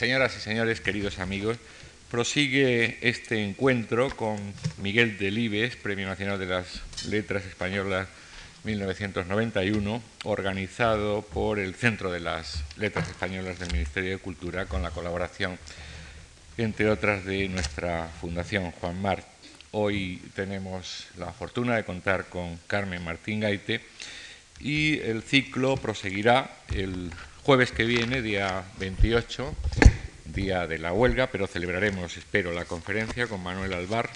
[0.00, 1.58] Señoras y señores, queridos amigos,
[2.10, 4.38] prosigue este encuentro con
[4.78, 6.80] Miguel Delibes, Premio Nacional de las
[7.10, 8.08] Letras Españolas
[8.64, 14.90] 1991, organizado por el Centro de las Letras Españolas del Ministerio de Cultura con la
[14.90, 15.58] colaboración,
[16.56, 19.22] entre otras, de nuestra Fundación Juan Mar.
[19.70, 23.82] Hoy tenemos la fortuna de contar con Carmen Martín Gaite
[24.60, 27.10] y el ciclo proseguirá el
[27.50, 29.52] jueves que viene, día 28,
[30.26, 34.08] día de la huelga, pero celebraremos, espero, la conferencia con Manuel Alvar.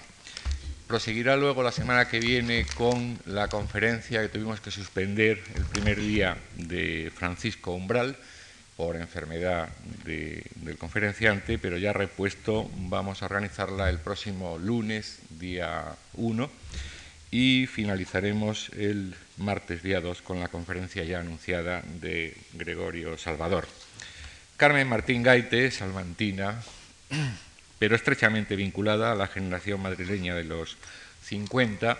[0.87, 5.99] Proseguirá luego la semana que viene con la conferencia que tuvimos que suspender el primer
[5.99, 8.15] día de Francisco Umbral
[8.77, 9.67] por enfermedad
[10.05, 16.49] del conferenciante, pero ya repuesto vamos a organizarla el próximo lunes, día 1,
[17.37, 23.67] y finalizaremos el martes día 2 con la conferencia ya anunciada de Gregorio Salvador.
[24.55, 26.63] Carmen Martín Gaite, salmantina,
[27.77, 30.77] pero estrechamente vinculada a la generación madrileña de los
[31.23, 31.97] 50,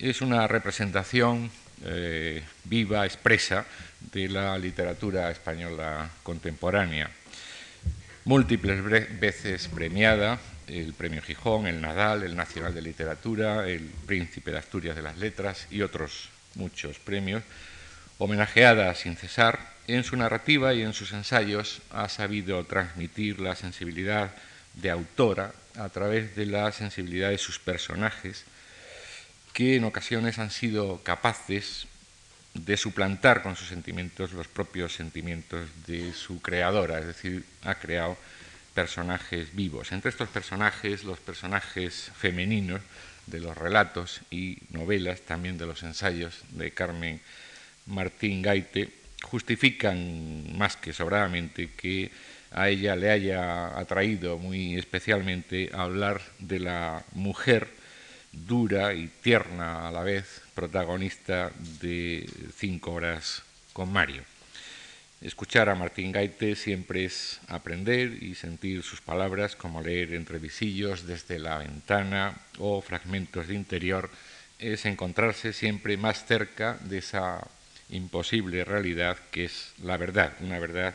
[0.00, 1.52] es una representación
[1.84, 3.64] eh, viva, expresa,
[4.12, 7.08] de la literatura española contemporánea.
[8.24, 8.82] Múltiples
[9.20, 14.96] veces premiada, el Premio Gijón, el Nadal, el Nacional de Literatura, el Príncipe de Asturias
[14.96, 17.42] de las Letras y otros muchos premios,
[18.18, 24.32] homenajeada sin cesar, en su narrativa y en sus ensayos ha sabido transmitir la sensibilidad
[24.74, 28.44] de autora a través de la sensibilidad de sus personajes,
[29.52, 31.86] que en ocasiones han sido capaces
[32.54, 38.16] de suplantar con sus sentimientos los propios sentimientos de su creadora, es decir, ha creado
[38.74, 39.92] personajes vivos.
[39.92, 42.80] Entre estos personajes, los personajes femeninos
[43.26, 47.20] de los relatos y novelas, también de los ensayos de Carmen
[47.86, 48.88] Martín Gaite,
[49.22, 52.10] justifican más que sobradamente que
[52.50, 57.68] a ella le haya atraído muy especialmente hablar de la mujer
[58.32, 64.31] dura y tierna a la vez, protagonista de Cinco Horas con Mario.
[65.22, 71.06] Escuchar a Martín Gaite siempre es aprender y sentir sus palabras como leer entre visillos
[71.06, 74.10] desde la ventana o fragmentos de interior,
[74.58, 77.46] es encontrarse siempre más cerca de esa
[77.90, 80.92] imposible realidad que es la verdad, una verdad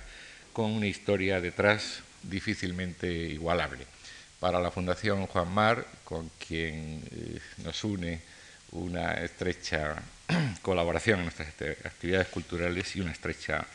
[0.51, 3.85] con una historia detrás difícilmente igualable.
[4.41, 8.19] Para la Fundación Juan Mar, con quien eh, nos une
[8.73, 9.95] una estrecha
[10.61, 11.47] colaboración en nuestras
[11.85, 13.65] actividades culturales y una estrecha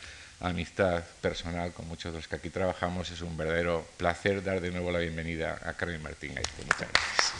[0.43, 4.71] amistad personal con muchos de los que aquí trabajamos, es un verdadero placer dar de
[4.71, 7.33] nuevo la bienvenida a Carmen Martín Muchas gracias.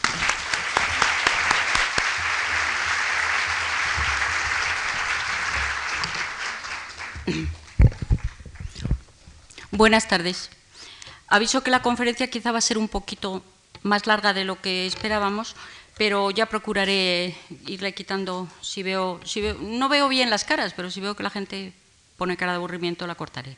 [9.73, 10.51] Buenas tardes.
[11.29, 13.43] Aviso que la conferencia quizá va a ser un poquito
[13.83, 15.57] más larga de lo que esperábamos,
[15.97, 17.35] pero ya procuraré
[17.67, 21.23] irle quitando si veo, si veo, no veo bien las caras, pero si veo que
[21.23, 21.73] la gente
[22.17, 23.57] pone cara de aburrimiento la cortaré.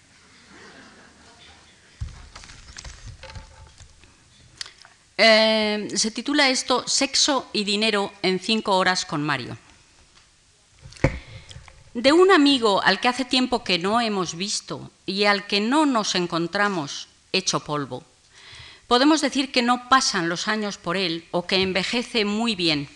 [5.17, 9.57] Eh, se titula esto Sexo y dinero en cinco horas con Mario.
[11.95, 15.87] De un amigo al que hace tiempo que no hemos visto y al que no
[15.87, 18.03] nos encontramos hecho polvo,
[18.89, 22.89] podemos decir que no pasan los años por él o que envejece muy bien.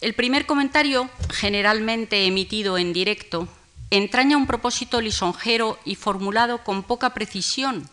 [0.00, 3.48] El primer comentario, generalmente emitido en directo,
[3.90, 7.88] entraña un propósito lisonjero y formulado con poca precisión,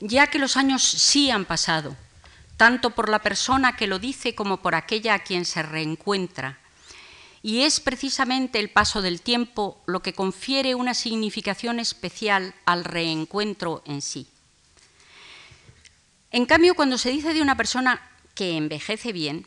[0.00, 1.96] ya que los años sí han pasado,
[2.56, 6.60] tanto por la persona que lo dice como por aquella a quien se reencuentra
[7.42, 13.82] y es precisamente el paso del tiempo lo que confiere una significación especial al reencuentro
[13.86, 14.26] en sí.
[16.32, 18.00] En cambio, cuando se dice de una persona
[18.34, 19.46] que envejece bien,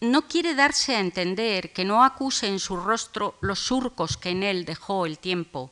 [0.00, 4.42] no quiere darse a entender que no acuse en su rostro los surcos que en
[4.42, 5.70] él dejó el tiempo,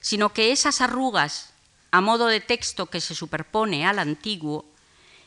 [0.00, 1.52] sino que esas arrugas,
[1.90, 4.64] a modo de texto que se superpone al antiguo,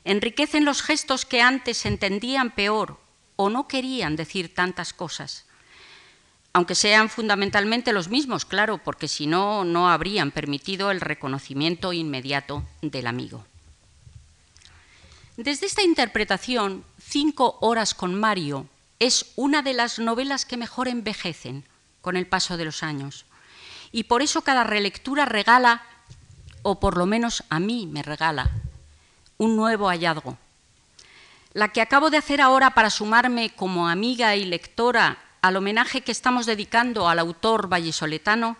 [0.03, 2.99] enriquecen los gestos que antes entendían peor
[3.35, 5.45] o no querían decir tantas cosas
[6.53, 12.63] aunque sean fundamentalmente los mismos, claro, porque si no, no habrían permitido el reconocimiento inmediato
[12.83, 13.43] del amigo.
[15.37, 18.67] Desde esta interpretación, Cinco horas con Mario
[18.99, 21.65] es una de las novelas que mejor envejecen
[22.01, 23.25] con el paso de los años.
[23.91, 25.81] Y por eso cada relectura regala,
[26.61, 28.51] o por lo menos a mí me regala,
[29.37, 30.37] un nuevo hallazgo.
[31.53, 36.11] La que acabo de hacer ahora para sumarme como amiga y lectora al homenaje que
[36.11, 38.57] estamos dedicando al autor vallisoletano,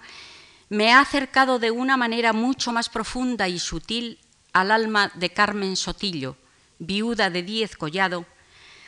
[0.70, 4.20] me ha acercado de una manera mucho más profunda y sutil
[4.54, 6.36] al alma de Carmen Sotillo,
[6.86, 8.26] viuda de Díez Collado,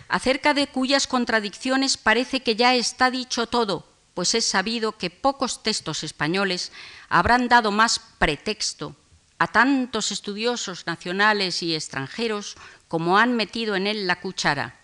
[0.08, 5.64] acerca de cuyas contradicciones parece que ya está dicho todo, pues es sabido que pocos
[5.64, 6.72] textos españoles
[7.10, 8.96] habrán dado más pretexto
[9.38, 12.56] a tantos estudiosos nacionales y extranjeros
[12.88, 14.80] como han metido en él la cuchara.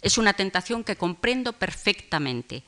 [0.00, 2.62] Es una tentación que comprendo perfectamente,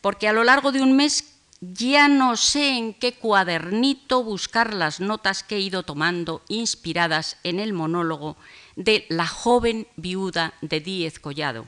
[0.00, 5.00] porque a lo largo de un mes ya no sé en qué cuadernito buscar las
[5.00, 8.36] notas que he ido tomando inspiradas en el monólogo
[8.76, 11.66] de la joven viuda de Díez Collado.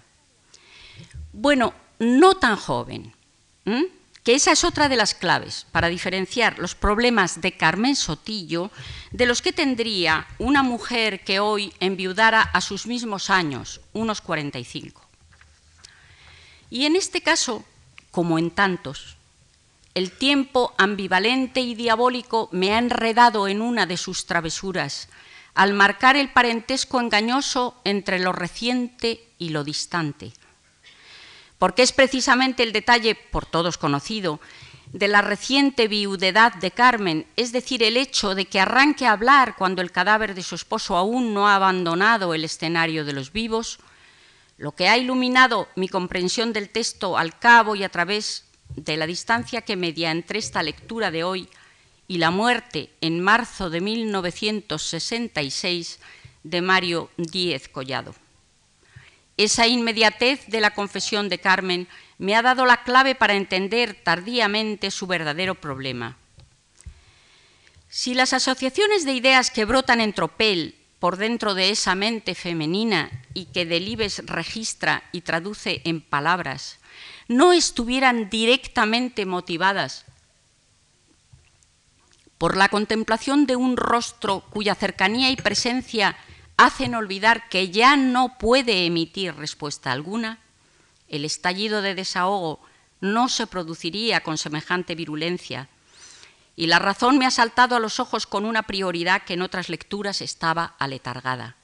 [1.33, 3.13] Bueno, no tan joven,
[4.23, 8.71] que esa es otra de las claves para diferenciar los problemas de Carmen Sotillo
[9.11, 15.03] de los que tendría una mujer que hoy enviudara a sus mismos años, unos 45.
[16.71, 17.65] Y en este caso,
[18.11, 19.17] como en tantos,
[19.95, 25.09] el tiempo ambivalente y diabólico me ha enredado en una de sus travesuras,
[25.59, 30.33] al marcar el parentesco engañoso entre lo reciente y lo distante.
[31.59, 34.39] Porque es precisamente el detalle, por todos conocido,
[34.93, 39.57] de la reciente viudedad de Carmen, es decir, el hecho de que arranque a hablar
[39.57, 43.81] cuando el cadáver de su esposo aún no ha abandonado el escenario de los vivos,
[44.59, 48.45] lo que ha iluminado mi comprensión del texto al cabo y a través
[48.77, 51.49] de la distancia que media entre esta lectura de hoy
[52.09, 56.01] y la muerte en marzo de 1966
[56.43, 58.15] de Mario Díez Collado.
[59.37, 64.91] Esa inmediatez de la confesión de Carmen me ha dado la clave para entender tardíamente
[64.91, 66.17] su verdadero problema.
[67.91, 73.11] Si las asociaciones de ideas que brotan en tropel por dentro de esa mente femenina
[73.35, 76.79] y que Delibes registra y traduce en palabras
[77.29, 80.07] no estuvieran directamente motivadas
[82.39, 86.17] por la contemplación de un rostro cuya cercanía y presencia
[86.57, 90.39] hacen olvidar que ya no puede emitir respuesta alguna,
[91.09, 92.61] el estallido de desahogo
[93.01, 95.69] no se produciría con semejante virulencia.
[96.57, 99.69] Y la razón me ha saltado a los ojos con una prioridad que en otras
[99.69, 101.57] lecturas estaba aletargada.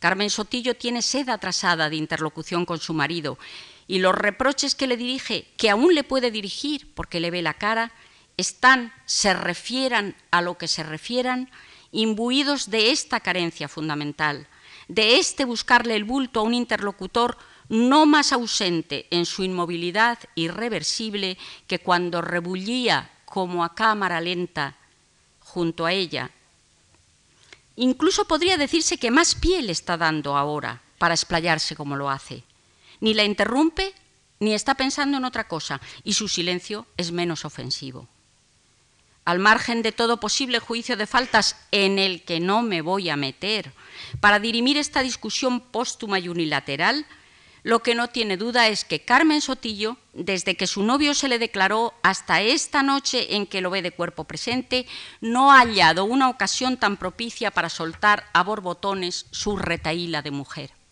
[0.00, 3.38] Carmen Sotillo tiene sed atrasada de interlocución con su marido
[3.86, 7.54] y los reproches que le dirige, que aún le puede dirigir porque le ve la
[7.54, 7.92] cara,
[8.36, 11.50] están, se refieran a lo que se refieran,
[11.92, 14.48] imbuidos de esta carencia fundamental,
[14.88, 17.38] de este buscarle el bulto a un interlocutor
[17.68, 24.76] no más ausente en su inmovilidad irreversible que cuando rebullía como a cámara lenta
[25.40, 26.30] junto a ella.
[27.76, 32.44] Incluso podría decirse que más pie le está dando ahora para explayarse como lo hace
[33.04, 33.94] ni la interrumpe
[34.40, 38.08] ni está pensando en otra cosa, y su silencio es menos ofensivo.
[39.24, 43.16] Al margen de todo posible juicio de faltas en el que no me voy a
[43.16, 43.72] meter,
[44.20, 47.06] para dirimir esta discusión póstuma y unilateral,
[47.62, 51.38] lo que no tiene duda es que Carmen Sotillo, desde que su novio se le
[51.38, 54.86] declaró hasta esta noche en que lo ve de cuerpo presente,
[55.22, 60.83] no ha hallado una ocasión tan propicia para soltar a borbotones su retaíla de mujer.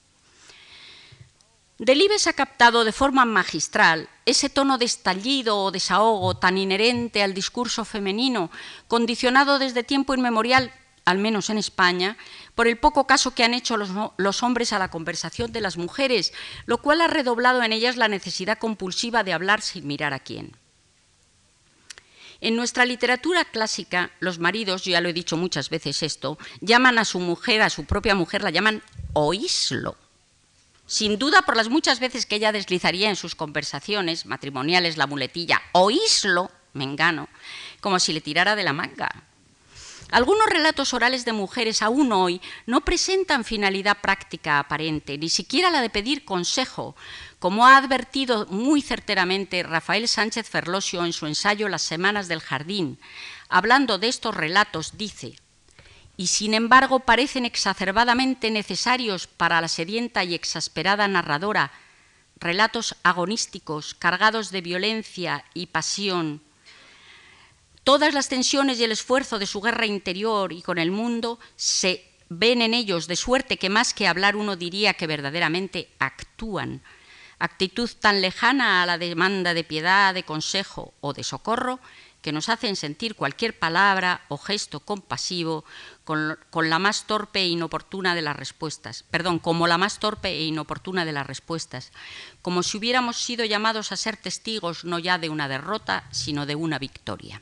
[1.79, 7.35] Delibes ha captado de forma magistral ese tono de estallido o desahogo tan inherente al
[7.35, 8.51] discurso femenino,
[8.89, 10.73] condicionado desde tiempo inmemorial,
[11.05, 12.17] al menos en España,
[12.55, 16.33] por el poco caso que han hecho los, hombres a la conversación de las mujeres,
[16.67, 20.53] lo cual ha redoblado en ellas la necesidad compulsiva de hablar sin mirar a quién.
[22.41, 27.05] En nuestra literatura clásica, los maridos, ya lo he dicho muchas veces esto, llaman a
[27.05, 28.83] su mujer, a su propia mujer, la llaman
[29.15, 29.97] oíslo
[30.93, 35.63] sin duda por las muchas veces que ella deslizaría en sus conversaciones matrimoniales la muletilla
[35.73, 36.87] oíslo, me
[37.81, 39.11] como si le tirara de la manga.
[40.11, 45.81] Algunos relatos orales de mujeres aún hoy no presentan finalidad práctica aparente, ni siquiera la
[45.81, 46.95] de pedir consejo,
[47.39, 52.99] como ha advertido muy certeramente Rafael Sánchez Ferlosio en su ensayo Las Semanas del Jardín.
[53.49, 55.37] Hablando de estos relatos, dice,
[56.23, 61.73] y sin embargo parecen exacerbadamente necesarios para la sedienta y exasperada narradora,
[62.37, 66.41] relatos agonísticos, cargados de violencia y pasión.
[67.83, 72.09] Todas las tensiones y el esfuerzo de su guerra interior y con el mundo se
[72.29, 76.83] ven en ellos, de suerte que más que hablar uno diría que verdaderamente actúan.
[77.41, 81.81] Actitud tan lejana a la demanda de piedad, de consejo o de socorro,
[82.23, 85.65] que nos hacen sentir cualquier palabra o gesto compasivo
[86.05, 90.45] con, la más torpe e inoportuna de las respuestas, perdón, como la más torpe e
[90.45, 91.93] inoportuna de las respuestas,
[92.43, 96.55] como si hubiéramos sido llamados a ser testigos no ya de una derrota, sino de
[96.55, 97.41] una victoria.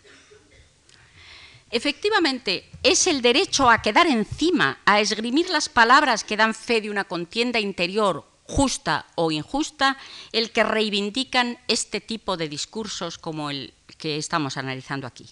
[1.71, 6.91] Efectivamente, es el derecho a quedar encima, a esgrimir las palabras que dan fe de
[6.91, 9.97] una contienda interior justa o injusta,
[10.33, 15.27] el que reivindican este tipo de discursos como el que estamos analizando aquí.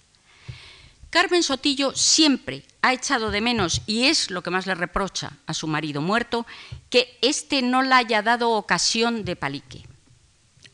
[1.10, 5.54] Carmen Sotillo siempre ha echado de menos, y es lo que más le reprocha a
[5.54, 6.46] su marido muerto,
[6.90, 9.86] que éste no le haya dado ocasión de palique.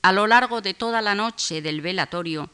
[0.03, 2.51] A lo largo de toda la noche del velatorio,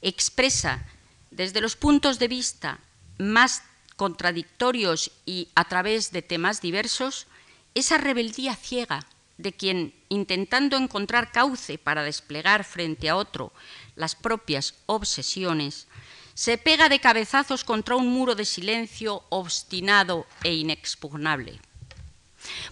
[0.00, 0.86] expresa
[1.30, 2.78] desde los puntos de vista
[3.18, 3.62] más
[3.96, 7.26] contradictorios y a través de temas diversos,
[7.74, 9.06] esa rebeldía ciega
[9.36, 13.52] de quien, intentando encontrar cauce para desplegar frente a otro
[13.96, 15.88] las propias obsesiones,
[16.34, 21.60] se pega de cabezazos contra un muro de silencio obstinado e inexpugnable.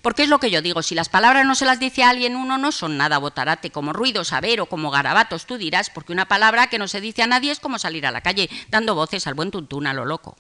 [0.03, 2.37] Porque es lo que yo digo, si las palabras no se las dice a alguien,
[2.37, 6.29] uno no son nada botarate, como ruido, saber o como garabatos, tú dirás, porque una
[6.29, 9.27] palabra que no se dice a nadie es como salir a la calle dando voces
[9.27, 10.37] al buen tuntún a lo loco.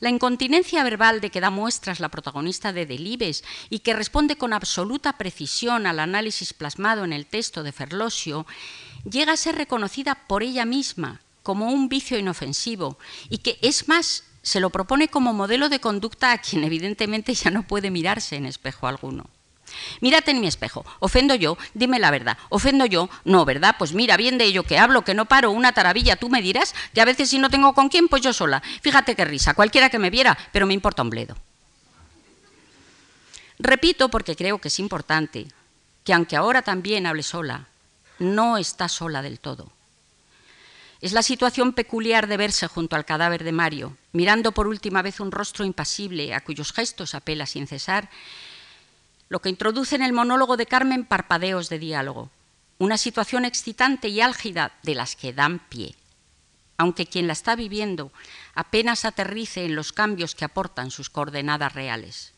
[0.00, 4.52] La incontinencia verbal de que da muestras la protagonista de Delibes y que responde con
[4.52, 8.44] absoluta precisión al análisis plasmado en el texto de Ferlosio,
[9.04, 14.24] llega a ser reconocida por ella misma como un vicio inofensivo y que es más
[14.42, 18.46] se lo propone como modelo de conducta a quien evidentemente ya no puede mirarse en
[18.46, 19.26] espejo alguno.
[20.00, 23.76] Mírate en mi espejo, ofendo yo, dime la verdad, ofendo yo, no, ¿verdad?
[23.78, 26.74] Pues mira, bien de ello que hablo, que no paro, una taravilla, tú me dirás,
[26.92, 28.62] que a veces si no tengo con quién, pues yo sola.
[28.82, 31.36] Fíjate qué risa, cualquiera que me viera, pero me importa un bledo.
[33.58, 35.46] Repito, porque creo que es importante,
[36.04, 37.68] que aunque ahora también hable sola,
[38.22, 39.70] no está sola del todo.
[41.00, 45.18] Es la situación peculiar de verse junto al cadáver de Mario, mirando por última vez
[45.18, 48.08] un rostro impasible a cuyos gestos apela sin cesar,
[49.28, 52.30] lo que introduce en el monólogo de Carmen parpadeos de diálogo,
[52.78, 55.96] una situación excitante y álgida de las que dan pie,
[56.76, 58.12] aunque quien la está viviendo
[58.54, 62.32] apenas aterrice en los cambios que aportan sus coordenadas reales.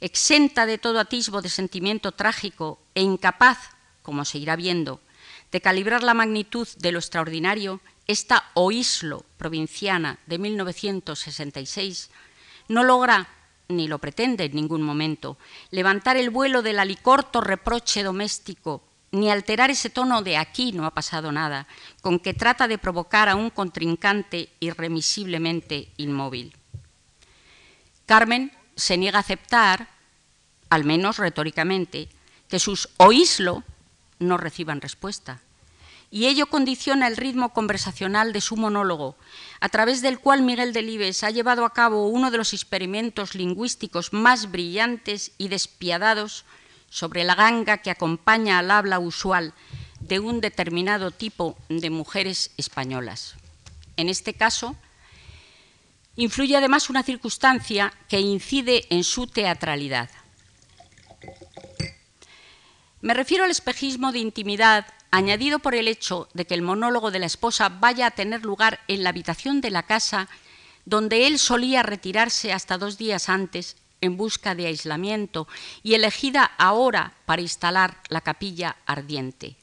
[0.00, 3.58] Exenta de todo atisbo de sentimiento trágico e incapaz,
[4.02, 5.00] como se irá viendo,
[5.50, 12.10] de calibrar la magnitud de lo extraordinario, esta Oislo provinciana de 1966
[12.68, 13.28] no logra,
[13.68, 15.38] ni lo pretende en ningún momento,
[15.70, 18.82] levantar el vuelo del alicorto reproche doméstico,
[19.12, 21.66] ni alterar ese tono de aquí no ha pasado nada,
[22.00, 26.56] con que trata de provocar a un contrincante irremisiblemente inmóvil.
[28.06, 29.88] Carmen se niega a aceptar,
[30.70, 32.08] al menos retóricamente,
[32.48, 33.64] que sus oíslo
[34.22, 35.40] no reciban respuesta.
[36.10, 39.16] Y ello condiciona el ritmo conversacional de su monólogo,
[39.60, 44.12] a través del cual Miguel Delibes ha llevado a cabo uno de los experimentos lingüísticos
[44.12, 46.44] más brillantes y despiadados
[46.90, 49.54] sobre la ganga que acompaña al habla usual
[50.00, 53.36] de un determinado tipo de mujeres españolas.
[53.96, 54.76] En este caso,
[56.16, 60.10] influye además una circunstancia que incide en su teatralidad.
[63.02, 67.18] Me refiero al espejismo de intimidad añadido por el hecho de que el monólogo de
[67.18, 70.28] la esposa vaya a tener lugar en la habitación de la casa
[70.84, 75.48] donde él solía retirarse hasta dos días antes en busca de aislamiento
[75.82, 79.56] y elegida ahora para instalar la capilla ardiente.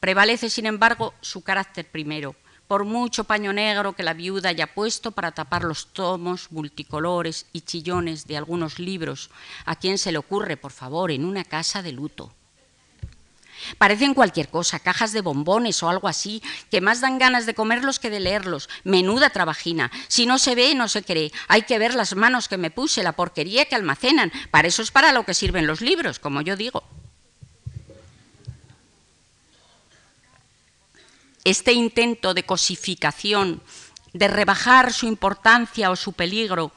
[0.00, 2.34] Prevalece, sin embargo, su carácter primero,
[2.72, 7.60] por mucho paño negro que la viuda haya puesto para tapar los tomos multicolores y
[7.60, 9.28] chillones de algunos libros.
[9.66, 12.32] ¿A quién se le ocurre, por favor, en una casa de luto?
[13.76, 17.98] Parecen cualquier cosa, cajas de bombones o algo así, que más dan ganas de comerlos
[17.98, 18.70] que de leerlos.
[18.84, 19.90] Menuda trabajina.
[20.08, 21.30] Si no se ve, no se cree.
[21.48, 24.32] Hay que ver las manos que me puse, la porquería que almacenan.
[24.50, 26.82] Para eso es para lo que sirven los libros, como yo digo.
[31.44, 33.62] Este intento de cosificación,
[34.12, 36.72] de rebajar su importancia o su peligro,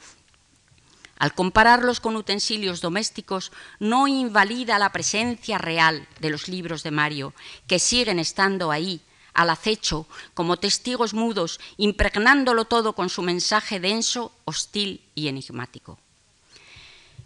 [1.18, 7.32] al compararlos con utensilios domésticos, no invalida la presencia real de los libros de Mario,
[7.66, 9.00] que siguen estando ahí,
[9.32, 15.98] al acecho, como testigos mudos, impregnándolo todo con su mensaje denso, hostil y enigmático.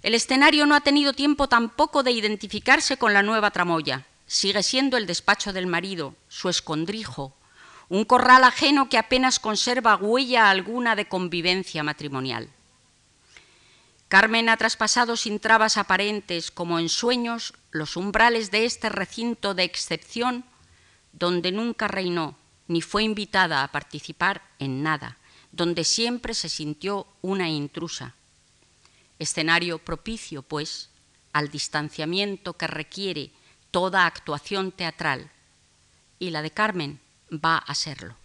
[0.02, 4.96] El escenario no ha tenido tiempo tampoco de identificarse con la nueva tramoya, sigue siendo
[4.96, 7.34] el despacho del marido, su escondrijo,
[7.88, 12.48] un corral ajeno que apenas conserva huella alguna de convivencia matrimonial.
[14.06, 19.64] Carmen ha traspasado sin trabas aparentes, como en sueños, los umbrales de este recinto de
[19.64, 20.44] excepción
[21.12, 22.36] donde nunca reinó
[22.68, 25.18] ni fue invitada a participar en nada,
[25.50, 28.14] donde siempre se sintió una intrusa.
[29.18, 30.88] Escenario propicio, pues,
[31.32, 33.32] al distanciamiento que requiere
[33.70, 35.30] toda actuación teatral.
[36.18, 37.00] Y la de Carmen
[37.32, 38.16] va a serlo.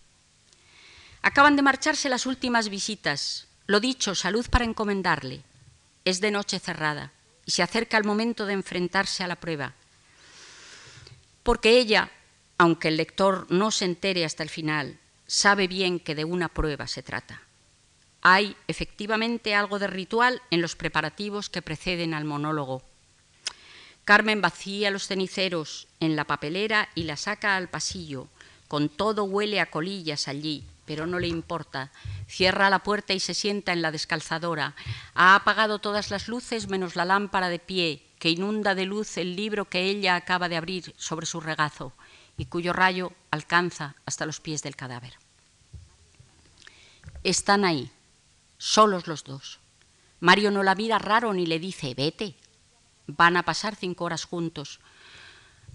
[1.21, 3.47] Acaban de marcharse las últimas visitas.
[3.67, 5.41] Lo dicho, salud para encomendarle.
[6.03, 7.11] Es de noche cerrada
[7.45, 9.73] y se acerca el momento de enfrentarse a la prueba.
[11.43, 12.11] Porque ella,
[12.57, 16.87] aunque el lector no se entere hasta el final, sabe bien que de una prueba
[16.87, 17.41] se trata.
[18.21, 22.83] Hay efectivamente algo de ritual en los preparativos que preceden al monólogo.
[24.05, 28.27] Carmen vacía los ceniceros en la papelera y la saca al pasillo.
[28.67, 31.91] Con todo huele a colillas allí pero no le importa.
[32.27, 34.75] Cierra la puerta y se sienta en la descalzadora.
[35.13, 39.35] Ha apagado todas las luces menos la lámpara de pie, que inunda de luz el
[39.35, 41.93] libro que ella acaba de abrir sobre su regazo
[42.37, 45.13] y cuyo rayo alcanza hasta los pies del cadáver.
[47.23, 47.91] Están ahí,
[48.57, 49.59] solos los dos.
[50.19, 52.35] Mario no la mira raro ni le dice, vete.
[53.07, 54.79] Van a pasar cinco horas juntos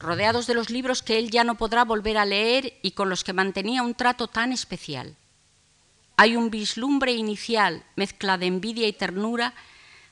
[0.00, 3.22] rodeados de los libros que él ya no podrá volver a leer y con los
[3.22, 5.14] que mantenía un trato tan especial.
[6.16, 9.54] Hay un vislumbre inicial, mezcla de envidia y ternura,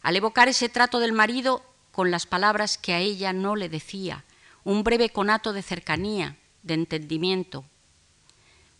[0.02, 4.24] al evocar ese trato del marido con las palabras que a ella no le decía,
[4.62, 7.64] un breve conato de cercanía, de entendimiento.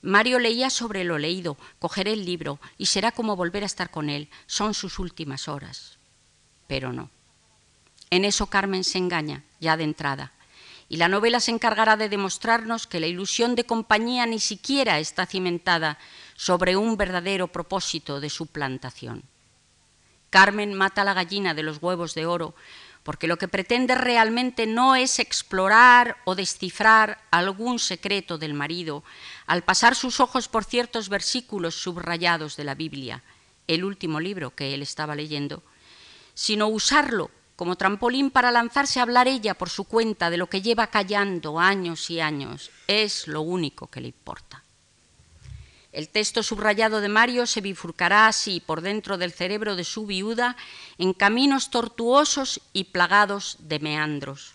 [0.02, 4.10] Mario leía sobre lo leído, cogeré el libro y será como volver a estar con
[4.10, 5.98] él, son sus últimas horas.
[6.66, 7.10] Pero no.
[8.10, 10.32] En eso Carmen se engaña, ya de entrada
[10.88, 15.26] y la novela se encargará de demostrarnos que la ilusión de compañía ni siquiera está
[15.26, 15.98] cimentada
[16.34, 19.22] sobre un verdadero propósito de suplantación.
[20.30, 22.54] Carmen mata a la gallina de los huevos de oro
[23.02, 29.04] porque lo que pretende realmente no es explorar o descifrar algún secreto del marido
[29.46, 33.22] al pasar sus ojos por ciertos versículos subrayados de la Biblia,
[33.66, 35.62] el último libro que él estaba leyendo,
[36.34, 40.62] sino usarlo como trampolín para lanzarse a hablar ella por su cuenta de lo que
[40.62, 42.70] lleva callando años y años.
[42.86, 44.62] Es lo único que le importa.
[45.90, 50.56] El texto subrayado de Mario se bifurcará así por dentro del cerebro de su viuda
[50.98, 54.54] en caminos tortuosos y plagados de meandros.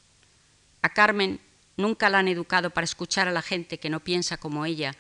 [0.81, 1.41] A Carmen
[1.75, 4.95] nunca la han educado para escuchar a la gente que no piensa como ella,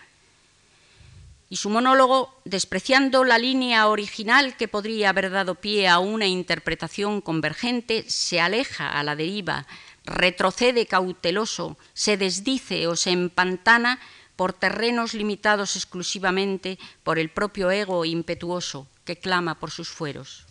[1.53, 7.21] y su monólogo, despreciando la línea original que podría haber dado pie a una interpretación
[7.21, 9.67] convergente, se aleja a la deriva,
[10.03, 13.99] retrocede cauteloso, se desdice o se empantana
[14.35, 20.47] por terrenos limitados exclusivamente por el propio ego impetuoso que clama por sus fueros.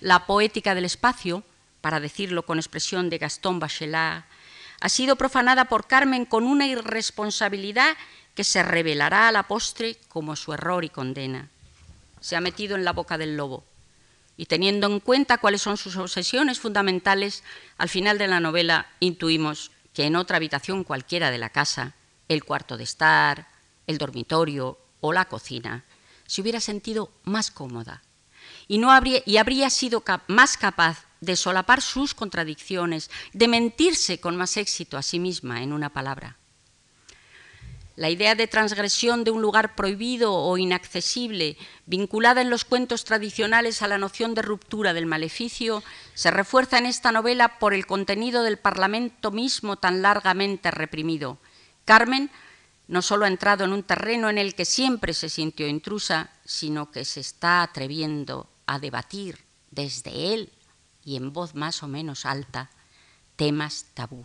[0.00, 1.44] La poética del espacio,
[1.80, 4.24] para decirlo con expresión de Gastón Bachelard,
[4.82, 7.96] ha sido profanada por Carmen con una irresponsabilidad
[8.44, 11.48] se revelará a la postre como su error y condena.
[12.20, 13.64] Se ha metido en la boca del lobo.
[14.36, 17.44] Y teniendo en cuenta cuáles son sus obsesiones fundamentales,
[17.76, 21.94] al final de la novela intuimos que en otra habitación cualquiera de la casa,
[22.28, 23.48] el cuarto de estar,
[23.86, 25.84] el dormitorio o la cocina,
[26.26, 28.02] se hubiera sentido más cómoda
[28.68, 34.36] y, no habría, y habría sido más capaz de solapar sus contradicciones, de mentirse con
[34.36, 36.36] más éxito a sí misma en una palabra.
[38.00, 43.82] La idea de transgresión de un lugar prohibido o inaccesible, vinculada en los cuentos tradicionales
[43.82, 45.82] a la noción de ruptura del maleficio,
[46.14, 51.36] se refuerza en esta novela por el contenido del Parlamento mismo tan largamente reprimido.
[51.84, 52.30] Carmen
[52.88, 56.90] no solo ha entrado en un terreno en el que siempre se sintió intrusa, sino
[56.90, 60.54] que se está atreviendo a debatir desde él
[61.04, 62.70] y en voz más o menos alta
[63.36, 64.24] temas tabú.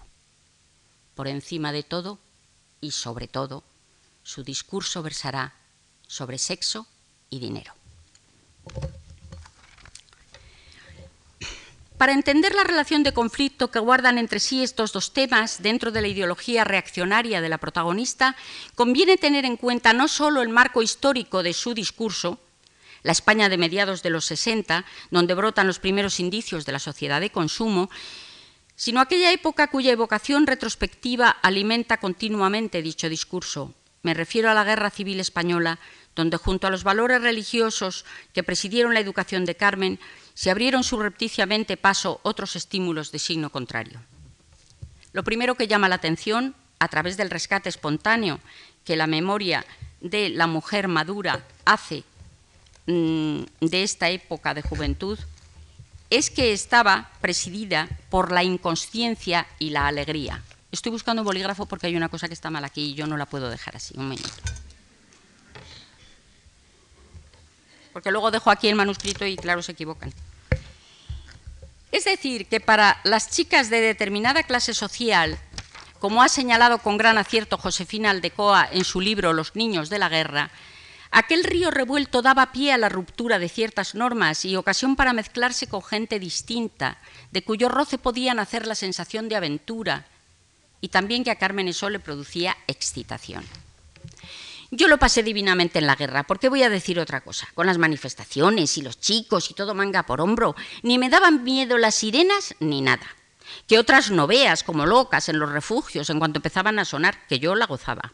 [1.14, 2.20] Por encima de todo,
[2.86, 3.64] y sobre todo,
[4.24, 5.54] su discurso versará
[6.08, 6.88] sobre sexo
[7.30, 7.74] y dinero.
[11.98, 16.02] Para entender la relación de conflicto que guardan entre sí estos dos temas dentro de
[16.02, 18.36] la ideología reaccionaria de la protagonista,
[18.76, 22.38] conviene tener en cuenta no solo el marco histórico de su discurso,
[23.04, 27.22] la España de mediados de los 60, donde brotan los primeros indicios de la sociedad
[27.22, 27.90] de consumo,
[28.76, 33.74] sino aquella época cuya evocación retrospectiva alimenta continuamente dicho discurso.
[34.04, 35.80] Me refiero a la Guerra Civil Española,
[36.16, 40.00] donde junto a los valores religiosos que presidieron la educación de Carmen,
[40.34, 44.00] se abrieron subrepticiamente paso otros estímulos de signo contrario.
[45.12, 48.40] Lo primero que llama la atención, a través del rescate espontáneo
[48.84, 49.66] que la memoria
[50.02, 52.04] de la mujer madura hace
[52.86, 55.18] mm, de esta época de juventud,
[56.10, 60.42] es que estaba presidida por la inconsciencia y la alegría.
[60.72, 63.18] Estoy buscando un bolígrafo porque hay una cosa que está mal aquí y yo no
[63.18, 63.94] la puedo dejar así.
[63.98, 64.30] Un minuto.
[67.94, 70.14] Porque luego dejo aquí el manuscrito y claro, se equivocan.
[71.92, 75.40] Es decir, que para las chicas de determinada clase social,
[76.00, 80.10] como ha señalado con gran acierto Josefina Aldecoa en su libro Los niños de la
[80.10, 80.52] guerra,
[81.16, 85.66] Aquel río revuelto daba pie a la ruptura de ciertas normas y ocasión para mezclarse
[85.66, 87.00] con gente distinta,
[87.32, 90.08] de cuyo roce podían hacer la sensación de aventura,
[90.82, 93.46] y también que a Carmen eso le producía excitación.
[94.72, 97.78] Yo lo pasé divinamente en la guerra, porque voy a decir otra cosa, con las
[97.78, 102.56] manifestaciones y los chicos y todo manga por hombro, ni me daban miedo las sirenas
[102.60, 103.08] ni nada.
[103.68, 107.40] Que otras no veas como locas en los refugios en cuanto empezaban a sonar, que
[107.40, 108.14] yo la gozaba.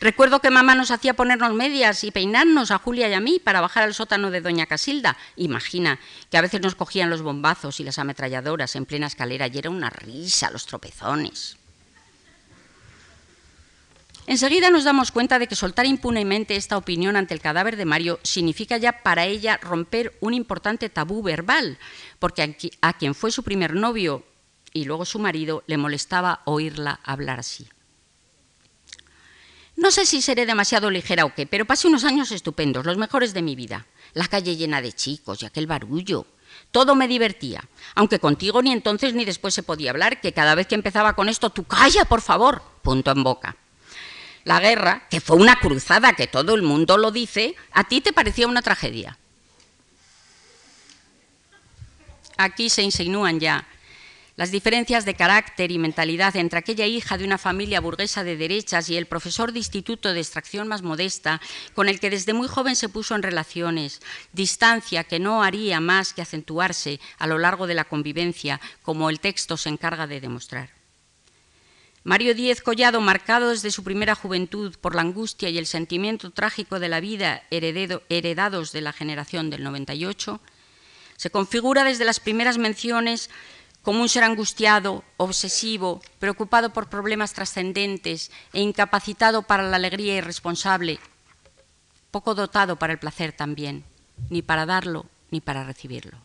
[0.00, 3.60] Recuerdo que mamá nos hacía ponernos medias y peinarnos a Julia y a mí para
[3.60, 5.16] bajar al sótano de Doña Casilda.
[5.36, 5.98] Imagina
[6.30, 9.70] que a veces nos cogían los bombazos y las ametralladoras en plena escalera y era
[9.70, 11.56] una risa los tropezones.
[14.28, 18.20] Enseguida nos damos cuenta de que soltar impunemente esta opinión ante el cadáver de Mario
[18.22, 21.78] significa ya para ella romper un importante tabú verbal,
[22.18, 24.22] porque a quien fue su primer novio
[24.72, 27.68] y luego su marido le molestaba oírla hablar así.
[29.76, 33.32] No sé si seré demasiado ligera o qué, pero pasé unos años estupendos, los mejores
[33.32, 33.86] de mi vida.
[34.12, 36.26] La calle llena de chicos y aquel barullo.
[36.72, 37.62] Todo me divertía,
[37.94, 41.28] aunque contigo ni entonces ni después se podía hablar, que cada vez que empezaba con
[41.28, 43.56] esto, tú calla, por favor, punto en boca.
[44.44, 48.12] La guerra, que fue una cruzada, que todo el mundo lo dice, a ti te
[48.12, 49.16] parecía una tragedia.
[52.36, 53.66] Aquí se insinúan ya
[54.38, 58.88] las diferencias de carácter y mentalidad entre aquella hija de una familia burguesa de derechas
[58.88, 61.40] y el profesor de instituto de extracción más modesta,
[61.74, 64.00] con el que desde muy joven se puso en relaciones,
[64.32, 69.18] distancia que no haría más que acentuarse a lo largo de la convivencia, como el
[69.18, 70.70] texto se encarga de demostrar.
[72.04, 76.78] Mario Díez Collado, marcado desde su primera juventud por la angustia y el sentimiento trágico
[76.78, 80.40] de la vida heredados de la generación del 98,
[81.16, 83.30] se configura desde las primeras menciones
[83.82, 90.98] como un ser angustiado, obsesivo, preocupado por problemas trascendentes e incapacitado para la alegría irresponsable,
[92.10, 93.84] poco dotado para el placer también,
[94.30, 96.18] ni para darlo ni para recibirlo.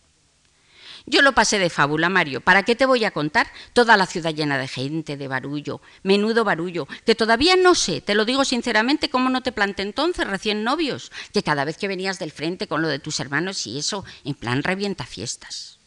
[1.06, 2.40] Yo lo pasé de fábula, Mario.
[2.40, 3.48] ¿Para qué te voy a contar?
[3.74, 8.16] Toda la ciudad llena de gente, de barullo, menudo barullo, que todavía no sé, te
[8.16, 12.20] lo digo sinceramente, cómo no te planté entonces, recién novios, que cada vez que venías
[12.20, 15.80] del frente con lo de tus hermanos y eso, en plan revienta fiestas.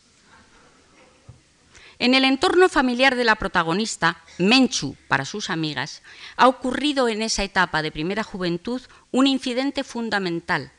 [1.99, 6.03] En el entorno familiar de la protagonista, Menchu, para sus amigas,
[6.37, 8.83] ha ocurrido en esa etapa de primera juventud
[9.13, 10.73] un incidente fundamental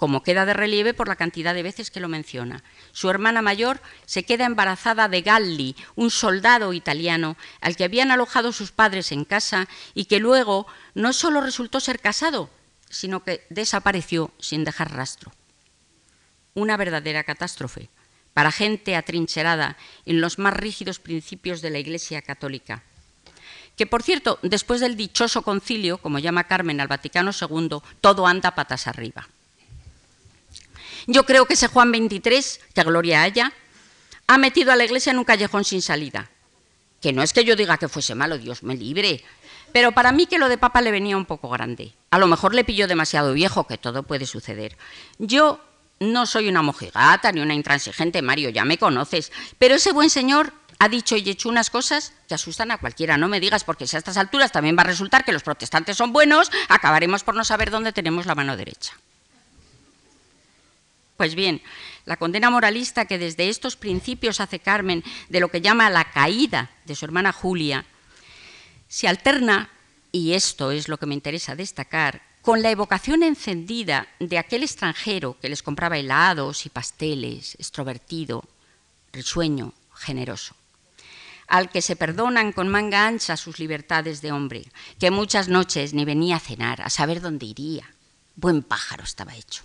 [0.00, 2.64] como queda de relieve por la cantidad de veces que lo menciona.
[2.90, 8.52] Su hermana mayor se queda embarazada de Galli, un soldado italiano al que habían alojado
[8.52, 12.48] sus padres en casa y que luego no solo resultó ser casado,
[12.88, 15.32] sino que desapareció sin dejar rastro.
[16.54, 17.90] Una verdadera catástrofe
[18.34, 22.82] para gente atrincherada en los más rígidos principios de la Iglesia católica.
[23.76, 28.54] Que, por cierto, después del dichoso concilio, como llama Carmen al Vaticano II, todo anda
[28.54, 29.28] patas arriba.
[31.06, 33.52] Yo creo que ese Juan 23, que gloria haya,
[34.26, 36.30] ha metido a la iglesia en un callejón sin salida.
[37.00, 39.24] Que no es que yo diga que fuese malo, Dios me libre,
[39.72, 41.94] pero para mí que lo de papa le venía un poco grande.
[42.10, 44.76] A lo mejor le pilló demasiado viejo, que todo puede suceder.
[45.18, 45.60] Yo
[46.00, 50.52] no soy una mojigata ni una intransigente, Mario, ya me conoces, pero ese buen señor
[50.78, 53.18] ha dicho y hecho unas cosas que asustan a cualquiera.
[53.18, 55.98] No me digas, porque si a estas alturas también va a resultar que los protestantes
[55.98, 58.94] son buenos, acabaremos por no saber dónde tenemos la mano derecha.
[61.18, 61.60] Pues bien,
[62.06, 66.70] la condena moralista que desde estos principios hace Carmen de lo que llama la caída
[66.86, 67.84] de su hermana Julia,
[68.88, 69.68] se alterna,
[70.12, 75.36] y esto es lo que me interesa destacar, con la evocación encendida de aquel extranjero
[75.40, 78.44] que les compraba helados y pasteles, extrovertido,
[79.12, 80.54] risueño, generoso,
[81.46, 84.64] al que se perdonan con manga ancha sus libertades de hombre,
[84.98, 87.92] que muchas noches ni venía a cenar, a saber dónde iría.
[88.36, 89.62] Buen pájaro estaba hecho.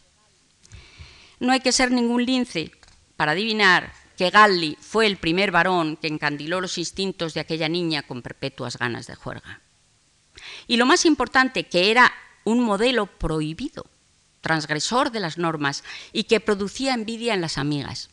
[1.39, 2.71] No hay que ser ningún lince
[3.15, 8.03] para adivinar que Galli fue el primer varón que encandiló los instintos de aquella niña
[8.03, 9.61] con perpetuas ganas de juerga.
[10.67, 12.11] Y lo más importante, que era
[12.45, 13.85] un modelo prohibido,
[14.39, 18.09] transgresor de las normas y que producía envidia en las amigas.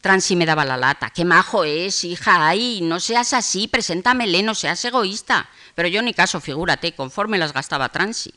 [0.00, 1.10] Transi me daba la lata.
[1.10, 2.46] Qué majo es, hija.
[2.46, 5.48] Ay, no seas así, preséntamele, no seas egoísta.
[5.74, 8.32] Pero yo ni caso, figúrate, conforme las gastaba Transi.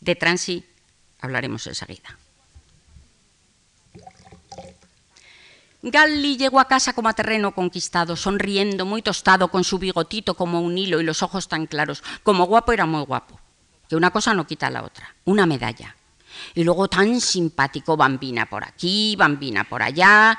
[0.00, 0.64] De Transi
[1.20, 2.18] hablaremos enseguida.
[5.82, 10.60] Galli llegó a casa como a terreno conquistado, sonriendo, muy tostado, con su bigotito como
[10.60, 12.02] un hilo y los ojos tan claros.
[12.24, 13.38] Como guapo era muy guapo,
[13.88, 15.96] que una cosa no quita la otra, una medalla.
[16.54, 20.38] Y luego tan simpático, bambina por aquí, bambina por allá,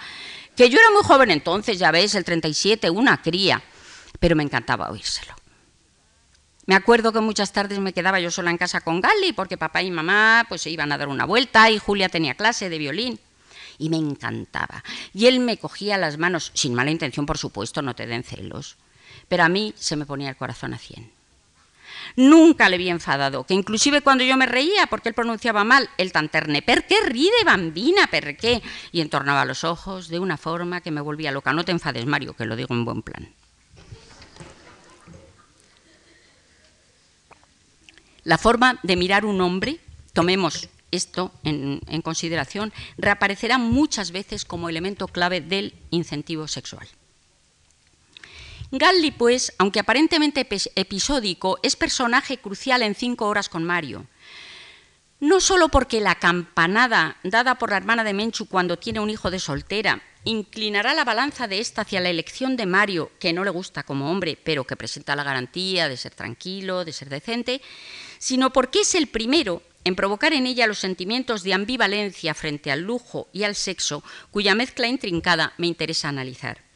[0.56, 3.62] que yo era muy joven entonces, ya ves, el 37, una cría,
[4.20, 5.34] pero me encantaba oírselo.
[6.66, 9.82] Me acuerdo que muchas tardes me quedaba yo sola en casa con Gali porque papá
[9.82, 13.20] y mamá pues se iban a dar una vuelta y Julia tenía clase de violín
[13.80, 14.84] y me encantaba.
[15.12, 18.78] Y él me cogía las manos, sin mala intención, por supuesto, no te den celos,
[19.28, 21.12] pero a mí se me ponía el corazón a cien.
[22.16, 26.12] Nunca le vi enfadado, que inclusive cuando yo me reía porque él pronunciaba mal el
[26.12, 28.08] tanterne, ¿per qué ride bambina?
[28.08, 28.62] ¿Per qué?
[28.92, 31.54] Y entornaba los ojos de una forma que me volvía loca.
[31.54, 33.30] No te enfades, Mario, que lo digo en buen plan.
[38.24, 39.80] La forma de mirar un hombre,
[40.14, 46.88] tomemos esto en, consideración, reaparecerá muchas veces como elemento clave del incentivo sexual.
[48.72, 54.06] Galli, pues, aunque aparentemente episódico, es personaje crucial en Cinco horas con Mario.
[55.20, 59.32] No solo porque la campanada dada por la hermana de Menchu cuando tiene un hijo
[59.32, 63.50] de soltera inclinará la balanza de esta hacia la elección de Mario, que no le
[63.50, 67.62] gusta como hombre, pero que presenta la garantía de ser tranquilo, de ser decente,
[68.20, 72.82] sino porque es el primero en provocar en ella los sentimientos de ambivalencia frente al
[72.82, 76.69] lujo y al sexo, cuya mezcla intrincada me interesa analizar.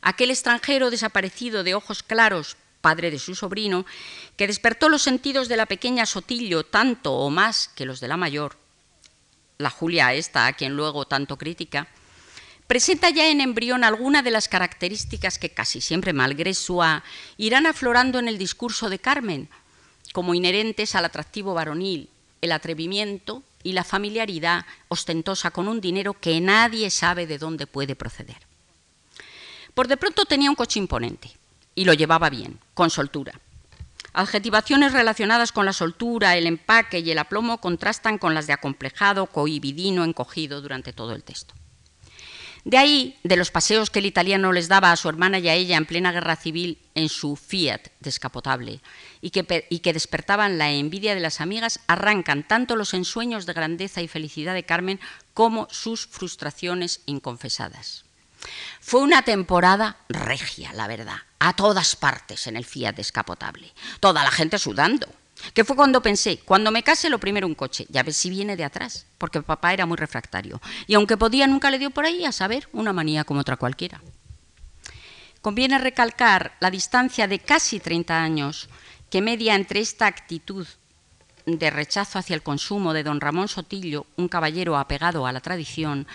[0.00, 3.84] Aquel extranjero desaparecido de ojos claros, padre de su sobrino,
[4.36, 8.16] que despertó los sentidos de la pequeña Sotillo tanto o más que los de la
[8.16, 8.56] mayor,
[9.58, 11.88] la Julia esta, a quien luego tanto critica,
[12.66, 17.02] presenta ya en embrión alguna de las características que casi siempre malgré sua
[17.36, 19.48] irán aflorando en el discurso de Carmen,
[20.12, 22.08] como inherentes al atractivo varonil,
[22.40, 27.96] el atrevimiento y la familiaridad ostentosa con un dinero que nadie sabe de dónde puede
[27.96, 28.47] proceder.
[29.78, 31.30] Por de pronto tenía un coche imponente
[31.76, 33.38] y lo llevaba bien, con soltura.
[34.12, 39.26] Adjetivaciones relacionadas con la soltura, el empaque y el aplomo contrastan con las de acomplejado,
[39.26, 41.54] cohibidino, encogido durante todo el texto.
[42.64, 45.54] De ahí, de los paseos que el italiano les daba a su hermana y a
[45.54, 48.80] ella en plena guerra civil en su Fiat descapotable
[49.20, 53.52] y que, y que despertaban la envidia de las amigas, arrancan tanto los ensueños de
[53.52, 54.98] grandeza y felicidad de Carmen
[55.34, 58.07] como sus frustraciones inconfesadas.
[58.80, 64.30] Fue una temporada regia, la verdad, a todas partes en el Fiat descapotable, toda la
[64.30, 65.08] gente sudando,
[65.54, 68.56] que fue cuando pensé, cuando me case lo primero un coche, ya ves si viene
[68.56, 70.60] de atrás, porque papá era muy refractario.
[70.86, 74.00] Y aunque podía, nunca le dio por ahí, a saber, una manía como otra cualquiera.
[75.40, 78.68] Conviene recalcar la distancia de casi 30 años
[79.10, 80.66] que media entre esta actitud
[81.46, 86.06] de rechazo hacia el consumo de don Ramón Sotillo, un caballero apegado a la tradición,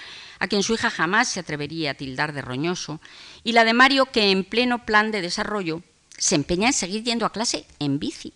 [0.44, 3.00] a quien su hija jamás se atrevería a tildar de roñoso,
[3.46, 5.82] y la de Mario que en pleno plan de desarrollo
[6.18, 8.34] se empeña en seguir yendo a clase en bici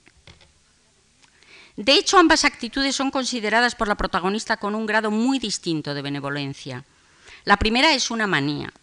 [1.78, 6.02] de hecho, ambas actitudes son consideradas por la protagonista con un grado muy distinto de
[6.02, 6.84] benevolencia.
[7.46, 8.74] La primera es una manía,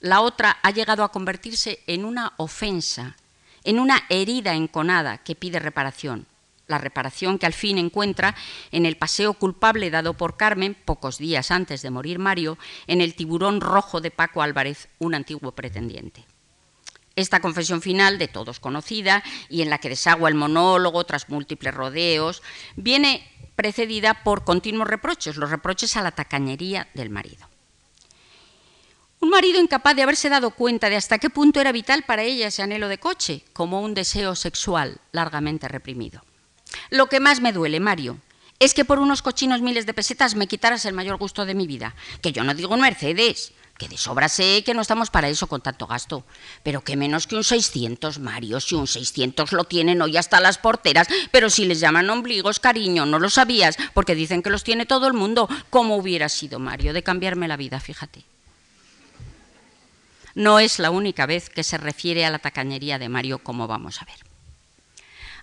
[0.00, 3.16] la otra ha llegado a convertirse en una ofensa,
[3.64, 6.24] en una herida enconada que pide reparación.
[6.66, 8.34] La reparación que al fin encuentra
[8.72, 13.14] en el paseo culpable dado por Carmen pocos días antes de morir Mario en el
[13.14, 16.24] tiburón rojo de Paco Álvarez, un antiguo pretendiente.
[17.14, 21.72] Esta confesión final, de todos conocida, y en la que desagua el monólogo tras múltiples
[21.72, 22.42] rodeos,
[22.76, 27.48] viene precedida por continuos reproches, los reproches a la tacañería del marido.
[29.20, 32.48] Un marido incapaz de haberse dado cuenta de hasta qué punto era vital para ella
[32.48, 36.22] ese anhelo de coche, como un deseo sexual largamente reprimido.
[36.90, 38.18] Lo que más me duele, Mario,
[38.58, 41.66] es que por unos cochinos miles de pesetas me quitaras el mayor gusto de mi
[41.66, 41.94] vida.
[42.22, 45.46] Que yo no digo un Mercedes, que de sobra sé que no estamos para eso
[45.46, 46.24] con tanto gasto,
[46.62, 50.58] pero que menos que un 600, Mario, si un 600 lo tienen hoy hasta las
[50.58, 54.86] porteras, pero si les llaman ombligos, cariño, no lo sabías, porque dicen que los tiene
[54.86, 58.24] todo el mundo, ¿cómo hubiera sido, Mario, de cambiarme la vida, fíjate?
[60.34, 64.02] No es la única vez que se refiere a la tacañería de Mario, como vamos
[64.02, 64.25] a ver.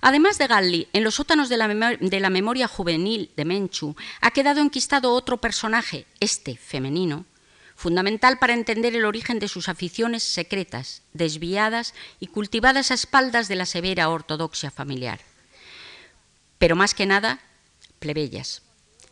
[0.06, 5.14] Además de Galli, en los sótanos de la, memoria juvenil de Menchu ha quedado enquistado
[5.14, 7.26] otro personaje, este femenino,
[7.78, 13.56] fundamental para entender el origen de sus aficiones secretas, desviadas y cultivadas a espaldas de
[13.56, 15.22] la severa ortodoxia familiar.
[16.58, 17.40] Pero más que nada,
[18.00, 18.62] plebeyas.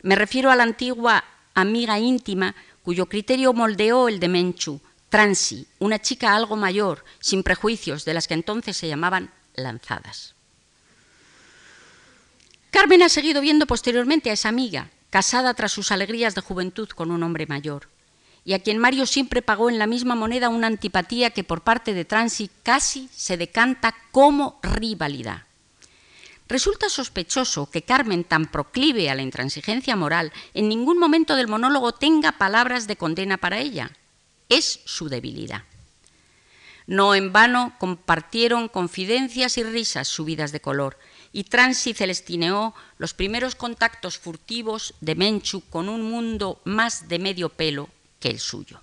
[0.02, 1.24] Me refiero a la antigua
[1.54, 8.04] amiga íntima cuyo criterio moldeó el de Menchu, Transi, una chica algo mayor, sin prejuicios,
[8.04, 10.36] de las que entonces se llamaban lanzadas.
[12.72, 17.12] Carmen ha seguido viendo posteriormente a esa amiga, casada tras sus alegrías de juventud con
[17.12, 17.88] un hombre mayor
[18.44, 21.94] y a quien Mario siempre pagó en la misma moneda una antipatía que por parte
[21.94, 25.44] de Transi casi se decanta como rivalidad.
[26.48, 31.94] Resulta sospechoso que Carmen, tan proclive a la intransigencia moral, en ningún momento del monólogo
[31.94, 33.92] tenga palabras de condena para ella.
[34.50, 35.64] Es su debilidad.
[36.88, 40.98] No en vano compartieron confidencias y risas subidas de color,
[41.34, 47.50] y Transi celestineó los primeros contactos furtivos de Menchu con un mundo más de medio
[47.50, 47.90] pelo
[48.20, 48.82] que el suyo.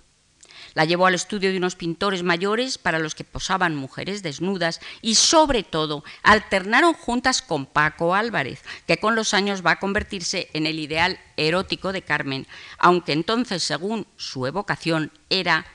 [0.73, 5.15] La llevó al estudio de unos pintores mayores para los que posaban mujeres desnudas y
[5.15, 10.67] sobre todo alternaron juntas con Paco Álvarez, que con los años va a convertirse en
[10.67, 15.65] el ideal erótico de Carmen, aunque entonces, según su evocación, era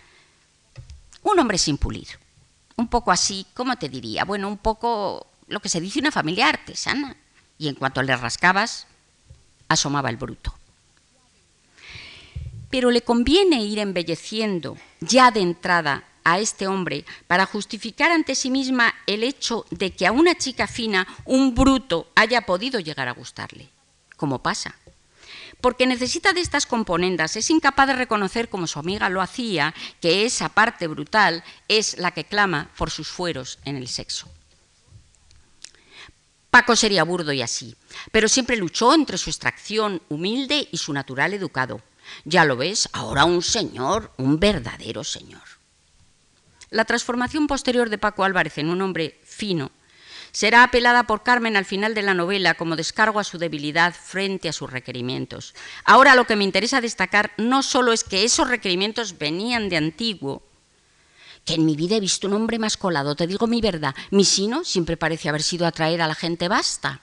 [1.23, 2.09] un hombre sin pulir.
[2.77, 4.25] Un poco así, ¿cómo te diría?
[4.25, 7.16] Bueno, un poco lo que se dice una familia artesana.
[7.59, 8.87] Y en cuanto le rascabas,
[9.68, 10.54] asomaba el bruto
[12.74, 18.50] pero le conviene ir embelleciendo ya de entrada a este hombre para justificar ante sí
[18.50, 23.12] misma el hecho de que a una chica fina un bruto haya podido llegar a
[23.12, 23.68] gustarle,
[24.16, 24.74] como pasa.
[25.61, 30.26] Porque necesita de estas componendas, es incapaz de reconocer, como su amiga lo hacía, que
[30.26, 34.28] esa parte brutal es la que clama por sus fueros en el sexo.
[36.55, 37.75] Paco sería burdo y así,
[38.12, 41.81] pero siempre luchó entre su extracción humilde y su natural educado.
[42.25, 45.43] Ya lo ves, ahora un señor, un verdadero señor.
[46.71, 49.73] La transformación posterior de Paco Álvarez en un hombre fino
[50.31, 54.49] será apelada por Carmen al final de la novela como descargo a su debilidad frente
[54.49, 55.57] a sus requerimientos.
[55.85, 60.40] Ahora lo que me interesa destacar no solo es que esos requerimientos venían de antiguo,
[61.44, 64.24] que en mi vida he visto un hombre más colado, te digo mi verdad, mi
[64.24, 67.00] sino siempre parece haber sido atraer a la gente basta.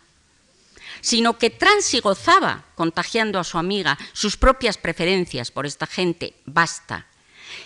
[1.01, 7.07] Sino que Transi gozaba, contagiando a su amiga sus propias preferencias por esta gente basta,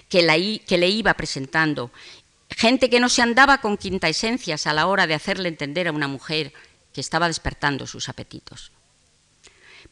[0.10, 1.92] que, le iba presentando,
[2.50, 5.92] gente que no se andaba con quinta esencias a la hora de hacerle entender a
[5.92, 6.54] una mujer
[6.94, 8.72] que estaba despertando sus apetitos.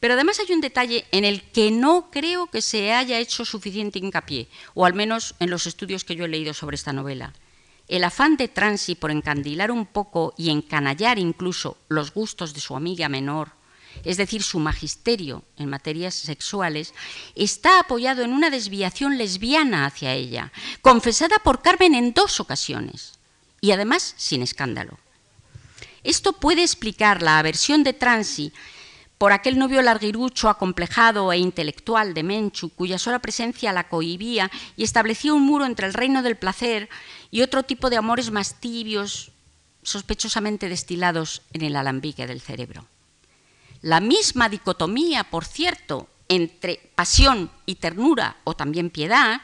[0.00, 3.98] Pero además hay un detalle en el que no creo que se haya hecho suficiente
[3.98, 7.32] hincapié, o al menos en los estudios que yo he leído sobre esta novela.
[7.86, 12.76] El afán de Transi por encandilar un poco y encanallar incluso los gustos de su
[12.76, 13.52] amiga menor,
[14.02, 16.94] es decir, su magisterio en materias sexuales,
[17.34, 23.18] está apoyado en una desviación lesbiana hacia ella, confesada por Carmen en dos ocasiones,
[23.60, 24.98] y además sin escándalo.
[26.02, 28.52] Esto puede explicar la aversión de Transi
[29.24, 34.84] por aquel novio larguirucho, acomplejado e intelectual de Menchu, cuya sola presencia la cohibía y
[34.84, 36.90] establecía un muro entre el reino del placer
[37.30, 39.32] y otro tipo de amores más tibios,
[39.82, 42.84] sospechosamente destilados en el alambique del cerebro.
[43.80, 49.40] La misma dicotomía, por cierto, entre pasión y ternura, o también piedad,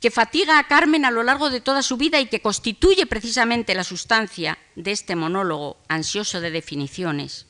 [0.00, 3.76] que fatiga a Carmen a lo largo de toda su vida y que constituye precisamente
[3.76, 7.46] la sustancia de este monólogo ansioso de definiciones,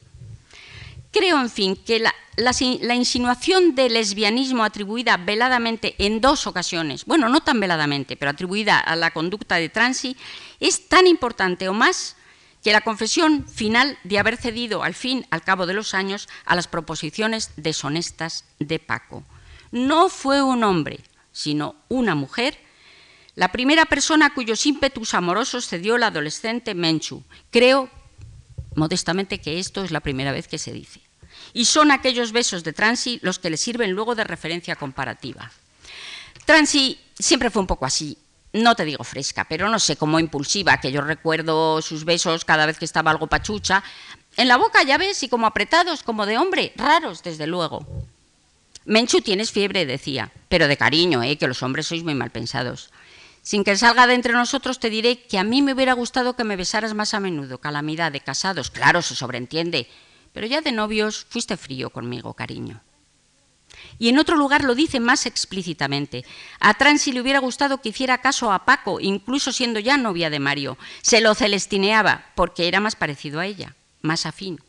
[1.16, 7.40] Creo, en fin, que la, insinuación de lesbianismo atribuida veladamente en dos ocasiones, bueno, no
[7.40, 10.14] tan veladamente, pero atribuida a la conducta de Transi,
[10.60, 12.16] es tan importante o más
[12.62, 16.54] que la confesión final de haber cedido al fin, al cabo de los años, a
[16.54, 19.24] las proposiciones deshonestas de Paco.
[19.72, 21.00] No fue un hombre,
[21.32, 22.58] sino una mujer,
[23.36, 27.24] la primera persona cuyos ímpetus amorosos cedió la adolescente Menchu.
[27.50, 27.88] Creo,
[28.74, 31.05] modestamente, que esto es la primera vez que se dice
[31.56, 35.50] y son aquellos besos de Transi los que le sirven luego de referencia comparativa.
[36.44, 38.18] Transi siempre fue un poco así,
[38.52, 42.66] no te digo fresca, pero no sé, cómo impulsiva, que yo recuerdo sus besos cada
[42.66, 43.82] vez que estaba algo pachucha.
[44.36, 47.86] En la boca, ya ves, y como apretados, como de hombre, raros, desde luego.
[48.84, 51.38] Menchu, tienes fiebre, decía, pero de cariño, ¿eh?
[51.38, 52.90] que los hombres sois muy mal pensados.
[53.40, 56.44] Sin que salga de entre nosotros, te diré que a mí me hubiera gustado que
[56.44, 58.70] me besaras más a menudo, calamidad de casados.
[58.70, 59.88] Claro, se sobreentiende,
[60.36, 62.82] pero ya de novios fuiste frío conmigo, cariño.
[63.98, 66.26] Y en otro lugar lo dice más explícitamente.
[66.60, 70.38] A Transi le hubiera gustado que hiciera caso a Paco, incluso siendo ya novia de
[70.38, 70.76] Mario.
[71.00, 74.60] Se lo celestineaba, porque era más parecido a ella, más afín.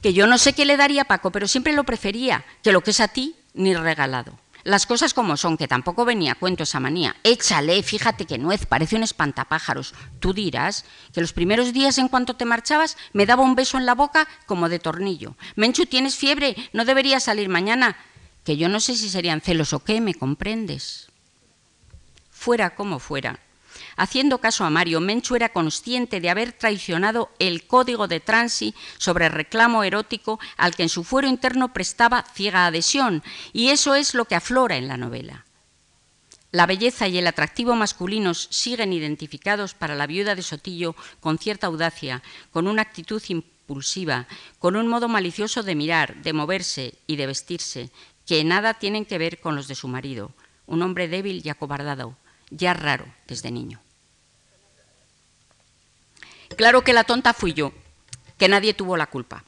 [0.00, 2.80] Que yo no sé qué le daría a Paco, pero siempre lo prefería, que lo
[2.80, 4.38] que es a ti, ni regalado.
[4.68, 7.16] Las cosas como son, que tampoco venía a cuento esa manía.
[7.24, 9.94] Échale, fíjate que nuez, parece un espantapájaros.
[10.20, 13.86] Tú dirás que los primeros días en cuanto te marchabas me daba un beso en
[13.86, 15.36] la boca como de tornillo.
[15.56, 17.96] Menchu, tienes fiebre, no deberías salir mañana.
[18.44, 21.08] Que yo no sé si serían celos o qué, ¿me comprendes?
[22.30, 23.40] Fuera como fuera,
[23.98, 29.28] Haciendo caso a Mario, Menchu era consciente de haber traicionado el código de Transi sobre
[29.28, 34.26] reclamo erótico al que en su fuero interno prestaba ciega adhesión, y eso es lo
[34.26, 35.44] que aflora en la novela.
[36.52, 41.66] La belleza y el atractivo masculinos siguen identificados para la viuda de Sotillo con cierta
[41.66, 42.22] audacia,
[42.52, 44.28] con una actitud impulsiva,
[44.60, 47.90] con un modo malicioso de mirar, de moverse y de vestirse,
[48.26, 50.30] que nada tienen que ver con los de su marido,
[50.68, 52.16] un hombre débil y acobardado,
[52.50, 53.80] ya raro desde niño.
[56.56, 57.72] Claro que la tonta fui yo,
[58.36, 59.44] que nadie tuvo la culpa,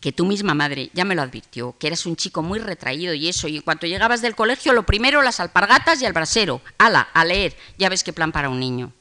[0.00, 3.28] que tu misma madre ya me lo advirtió, que eras un chico muy retraído y
[3.28, 6.60] eso, y en cuanto llegabas del colegio, lo primero las alpargatas y el brasero.
[6.78, 8.92] Ala, a leer, ya ves qué plan para un niño.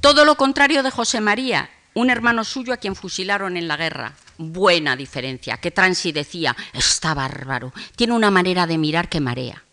[0.00, 4.14] Todo lo contrario de José María, un hermano suyo a quien fusilaron en la guerra.
[4.38, 9.65] Buena diferencia, que Transi decía, está bárbaro, tiene una manera de mirar que marea.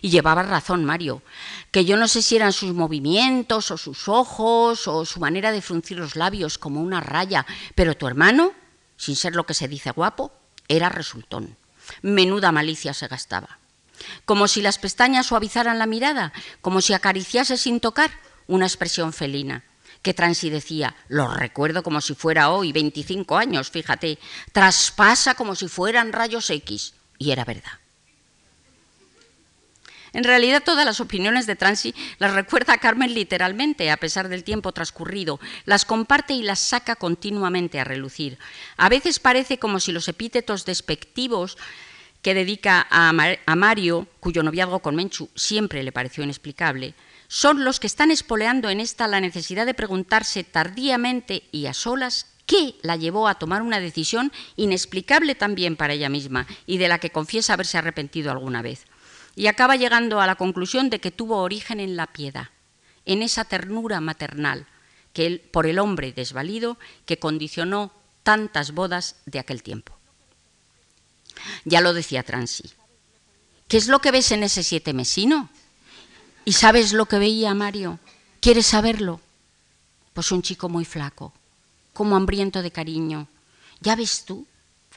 [0.00, 1.22] Y llevaba razón Mario,
[1.70, 5.62] que yo no sé si eran sus movimientos o sus ojos o su manera de
[5.62, 8.52] fruncir los labios como una raya, pero tu hermano,
[8.96, 10.32] sin ser lo que se dice guapo,
[10.68, 11.56] era resultón.
[12.00, 13.58] Menuda malicia se gastaba.
[14.24, 18.10] Como si las pestañas suavizaran la mirada, como si acariciase sin tocar
[18.46, 19.64] una expresión felina
[20.02, 24.18] que Transi decía, lo recuerdo como si fuera hoy, 25 años, fíjate,
[24.52, 26.94] traspasa como si fueran rayos X.
[27.18, 27.81] Y era verdad.
[30.12, 34.44] En realidad todas las opiniones de Transi las recuerda a Carmen literalmente, a pesar del
[34.44, 38.38] tiempo transcurrido, las comparte y las saca continuamente a relucir.
[38.76, 41.56] A veces parece como si los epítetos despectivos
[42.20, 46.94] que dedica a, Mario, cuyo noviazgo con Menchu siempre le pareció inexplicable,
[47.26, 52.26] son los que están espoleando en esta la necesidad de preguntarse tardíamente y a solas
[52.46, 56.98] qué la llevó a tomar una decisión inexplicable también para ella misma y de la
[56.98, 58.84] que confiesa haberse arrepentido alguna vez.
[59.34, 62.48] Y acaba llegando a la conclusión de que tuvo origen en la piedad,
[63.04, 64.66] en esa ternura maternal
[65.12, 69.96] que por el hombre desvalido que condicionó tantas bodas de aquel tiempo.
[71.64, 72.70] Ya lo decía Transi.
[73.68, 75.48] ¿Qué es lo que ves en ese siete mesino?
[76.44, 77.98] ¿Y sabes lo que veía Mario?
[78.40, 79.20] ¿Quieres saberlo?
[80.12, 81.32] Pues un chico muy flaco,
[81.92, 83.28] como hambriento de cariño.
[83.80, 84.46] Ya ves tú,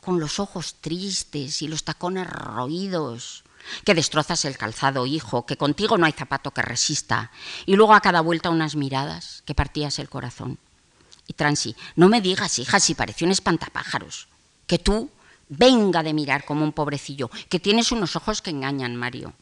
[0.02, 3.45] con los ojos tristes y los tacones roídos,
[3.84, 7.32] que destrozas el calzado, hijo, que contigo no hay zapato que resista,
[7.66, 10.58] y luego a cada vuelta unas miradas que partías el corazón.
[11.28, 14.28] Y Transi, no me digas, hija, si pareció un espantapájaros,
[14.68, 15.10] que tú
[15.50, 19.34] venga de mirar como un pobrecillo, que tienes unos ojos que engañan, Mario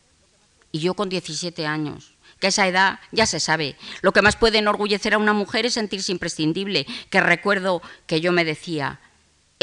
[0.74, 3.78] y yo con 17 años, que esa edad ya se sabe.
[4.02, 8.34] Lo que más puede enorgullecer a una mujer es sentirse imprescindible, que recuerdo que yo
[8.34, 9.00] me decía,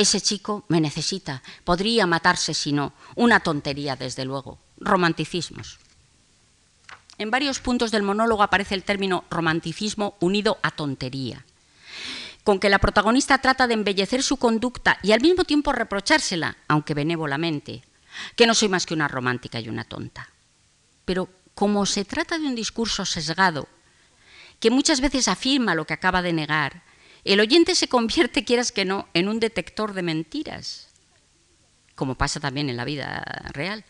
[0.00, 5.78] ese chico me necesita, podría matarse si no, una tontería desde luego, romanticismos.
[7.18, 11.44] En varios puntos del monólogo aparece el término romanticismo unido a tontería,
[12.44, 16.94] con que la protagonista trata de embellecer su conducta y al mismo tiempo reprochársela, aunque
[16.94, 17.84] benévolamente,
[18.36, 20.30] que no soy más que una romántica y una tonta.
[21.04, 23.68] Pero como se trata de un discurso sesgado,
[24.60, 26.82] que muchas veces afirma lo que acaba de negar,
[27.24, 30.88] el oyente se convierte, quieras que no, en un detector de mentiras,
[31.94, 33.84] como pasa también en la vida real.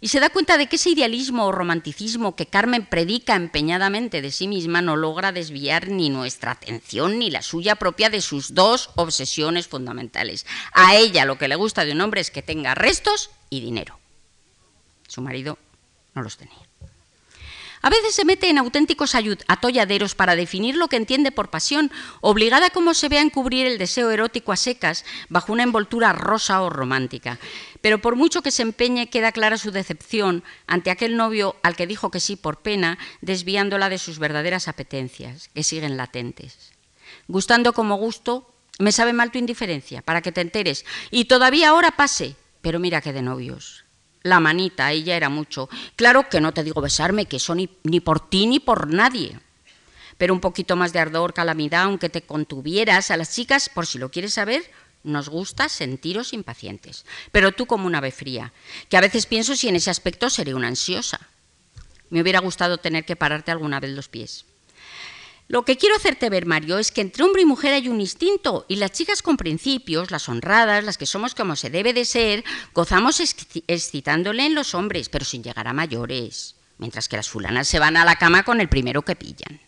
[0.00, 4.30] Y se da cuenta de que ese idealismo o romanticismo que Carmen predica empeñadamente de
[4.30, 8.90] sí misma no logra desviar ni nuestra atención ni la suya propia de sus dos
[8.96, 10.44] obsesiones fundamentales.
[10.72, 13.98] A ella lo que le gusta de un hombre es que tenga restos y dinero.
[15.08, 15.58] Su marido
[16.14, 16.58] no los tenía.
[17.86, 22.70] A veces se mete en auténticos atolladeros para definir lo que entiende por pasión, obligada
[22.70, 26.68] como se ve a encubrir el deseo erótico a secas bajo una envoltura rosa o
[26.68, 27.38] romántica.
[27.82, 31.86] Pero por mucho que se empeñe, queda clara su decepción ante aquel novio al que
[31.86, 36.72] dijo que sí por pena, desviándola de sus verdaderas apetencias, que siguen latentes.
[37.28, 40.84] Gustando como gusto, me sabe mal tu indiferencia, para que te enteres.
[41.12, 43.85] Y todavía ahora pase, pero mira que de novios
[44.26, 45.68] la manita, ella era mucho.
[45.96, 49.40] Claro que no te digo besarme, que eso ni, ni por ti ni por nadie.
[50.18, 53.10] Pero un poquito más de ardor, calamidad, aunque te contuvieras.
[53.10, 54.62] A las chicas, por si lo quieres saber,
[55.02, 57.04] nos gusta sentiros impacientes.
[57.32, 58.52] Pero tú como una ave fría,
[58.88, 61.20] que a veces pienso si en ese aspecto seré una ansiosa.
[62.08, 64.45] Me hubiera gustado tener que pararte alguna vez los pies.
[65.48, 68.66] Lo que quiero hacerte ver, Mario, es que entre hombre y mujer hay un instinto
[68.68, 72.44] y las chicas con principios, las honradas, las que somos como se debe de ser,
[72.74, 77.78] gozamos excitándole en los hombres, pero sin llegar a mayores, mientras que las fulanas se
[77.78, 79.65] van a la cama con el primero que pillan.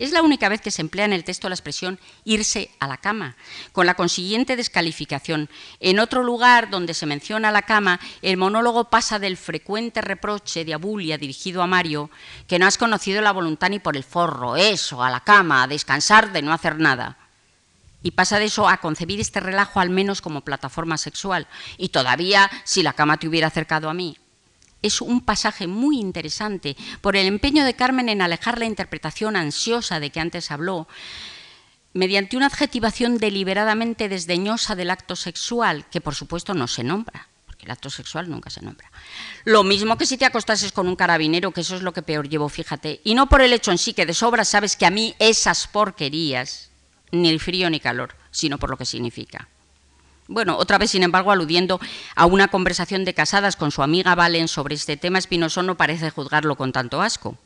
[0.00, 2.96] Es la única vez que se emplea en el texto la expresión irse a la
[2.96, 3.36] cama,
[3.72, 5.50] con la consiguiente descalificación.
[5.78, 10.72] En otro lugar donde se menciona la cama, el monólogo pasa del frecuente reproche de
[10.72, 12.08] Abulia dirigido a Mario,
[12.48, 15.68] que no has conocido la voluntad ni por el forro, eso, a la cama, a
[15.68, 17.18] descansar de no hacer nada.
[18.02, 21.46] Y pasa de eso a concebir este relajo al menos como plataforma sexual.
[21.76, 24.16] Y todavía, si la cama te hubiera acercado a mí,
[24.82, 30.00] es un pasaje muy interesante por el empeño de Carmen en alejar la interpretación ansiosa
[30.00, 30.88] de que antes habló,
[31.92, 37.66] mediante una adjetivación deliberadamente desdeñosa del acto sexual, que por supuesto no se nombra, porque
[37.66, 38.90] el acto sexual nunca se nombra.
[39.44, 42.28] Lo mismo que si te acostases con un carabinero, que eso es lo que peor
[42.28, 43.00] llevo, fíjate.
[43.04, 45.66] Y no por el hecho en sí, que de sobra sabes que a mí esas
[45.66, 46.70] porquerías,
[47.12, 49.48] ni el frío ni calor, sino por lo que significa.
[50.30, 51.80] Bueno, otra vez, sin embargo, aludiendo
[52.14, 56.10] a una conversación de casadas con su amiga Valen sobre este tema, Espinoso no parece
[56.10, 57.36] juzgarlo con tanto asco.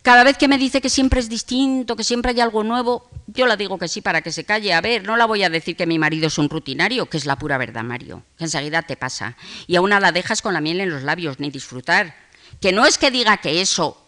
[0.00, 3.46] Cada vez que me dice que siempre es distinto, que siempre hay algo nuevo, yo
[3.46, 4.72] la digo que sí para que se calle.
[4.72, 7.26] A ver, no la voy a decir que mi marido es un rutinario, que es
[7.26, 9.36] la pura verdad, Mario, que enseguida te pasa.
[9.66, 12.16] Y aún la dejas con la miel en los labios, ni disfrutar.
[12.58, 14.02] Que no es que diga que eso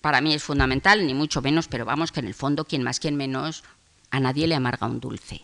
[0.00, 2.98] para mí es fundamental, ni mucho menos, pero vamos, que en el fondo, quien más,
[2.98, 3.62] quien menos,
[4.10, 5.42] a nadie le amarga un dulce.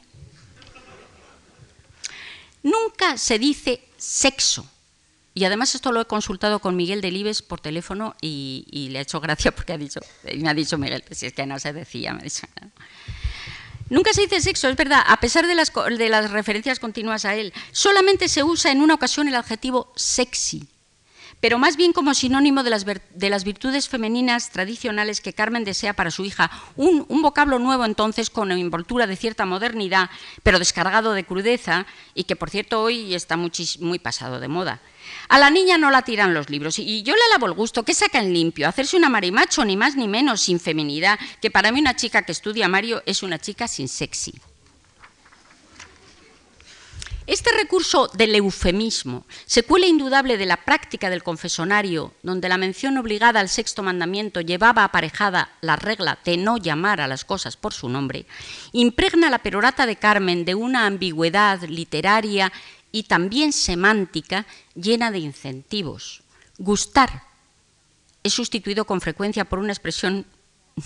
[2.62, 4.66] Nunca se dice sexo.
[5.32, 9.20] Y además esto lo he consultado con Miguel Delibes por teléfono y, le ha hecho
[9.20, 10.00] gracia porque ha dicho,
[10.36, 12.24] me ha dicho Miguel, si es que no se decía, me
[13.88, 17.34] Nunca se dice sexo, es verdad, a pesar de las, de las referencias continuas a
[17.34, 17.52] él.
[17.72, 20.68] Solamente se usa en una ocasión el adjetivo sexy
[21.40, 25.94] pero más bien como sinónimo de las, de las, virtudes femeninas tradicionales que Carmen desea
[25.94, 26.50] para su hija.
[26.76, 30.10] Un, vocablo nuevo entonces con envoltura de cierta modernidad,
[30.42, 34.80] pero descargado de crudeza y que por cierto hoy está muy, pasado de moda.
[35.28, 37.94] A la niña no la tiran los libros y yo le alabo el gusto, que
[37.94, 38.68] saca en limpio?
[38.68, 42.32] Hacerse una marimacho, ni más ni menos, sin feminidad, que para mí una chica que
[42.32, 44.34] estudia Mario es una chica sin sexy.
[47.30, 53.38] Este recurso del eufemismo, secuela indudable de la práctica del confesonario, donde la mención obligada
[53.38, 57.88] al sexto mandamiento llevaba aparejada la regla de no llamar a las cosas por su
[57.88, 58.26] nombre,
[58.72, 62.52] impregna la perorata de Carmen de una ambigüedad literaria
[62.90, 66.24] y también semántica llena de incentivos.
[66.58, 67.22] Gustar
[68.24, 70.26] es sustituido con frecuencia por una expresión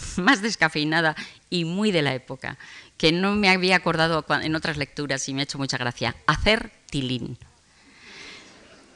[0.17, 1.15] más descafeinada
[1.51, 2.59] y muy de la época,
[2.97, 6.17] que no me había acordado en otras lecturas y me ha hecho mucha gracia.
[6.27, 7.39] Hacer tilín.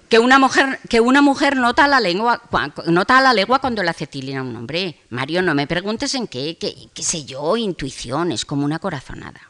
[0.08, 2.40] Que una mujer, que una mujer nota, la lengua,
[2.86, 5.00] nota a la legua cuando le hace tilín a un hombre.
[5.10, 9.40] Mario, no me preguntes en qué, qué, qué sé yo, intuiciones, como una corazonada.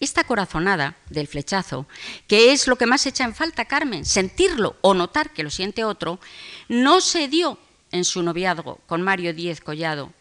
[0.00, 1.86] Esta corazonada del flechazo,
[2.26, 5.84] que es lo que más echa en falta Carmen, sentirlo o notar que lo siente
[5.84, 6.20] otro,
[6.68, 7.58] no se dio
[7.92, 10.12] en su noviazgo con Mario Díez Collado,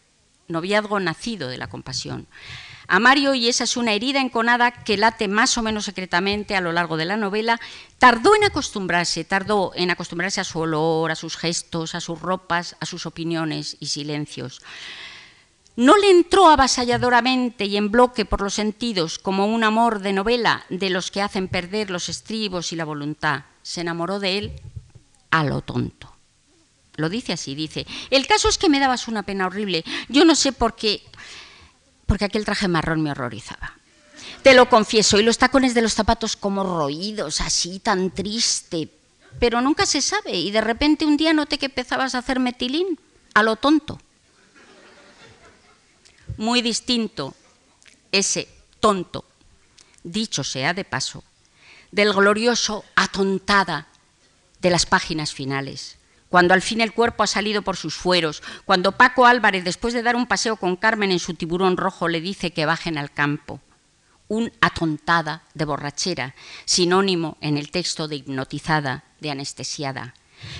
[0.49, 2.27] noviazgo nacido de la compasión.
[2.87, 6.61] A Mario, y esa es una herida enconada que late más o menos secretamente a
[6.61, 7.59] lo largo de la novela,
[7.99, 12.75] tardó en acostumbrarse, tardó en acostumbrarse a su olor, a sus gestos, a sus ropas,
[12.79, 14.61] a sus opiniones y silencios.
[15.75, 20.65] No le entró avasalladoramente y en bloque por los sentidos como un amor de novela
[20.69, 23.43] de los que hacen perder los estribos y la voluntad.
[23.61, 24.61] Se enamoró de él
[25.29, 26.18] a lo tonto.
[26.99, 29.85] Lo dice así, dice, el caso es que me dabas una pena horrible.
[30.09, 31.01] Yo no sé por qué,
[32.05, 33.73] porque aquel traje marrón me horrorizaba.
[34.43, 38.89] Te lo confieso, y los tacones de los zapatos como roídos, así tan triste.
[39.39, 42.99] Pero nunca se sabe, y de repente un día noté que empezabas a hacer metilín,
[43.33, 43.97] a lo tonto.
[46.35, 47.33] Muy distinto
[48.11, 48.49] ese
[48.81, 49.23] tonto,
[50.03, 51.23] dicho sea de paso,
[51.91, 53.87] del glorioso atontada
[54.61, 55.98] de las páginas finales
[56.29, 60.03] cuando al fin el cuerpo ha salido por sus fueros, cuando Paco Álvarez, después de
[60.03, 63.59] dar un paseo con Carmen en su tiburón rojo, le dice que bajen al campo.
[64.27, 70.13] Un atontada de borrachera, sinónimo en el texto de hipnotizada, de anestesiada.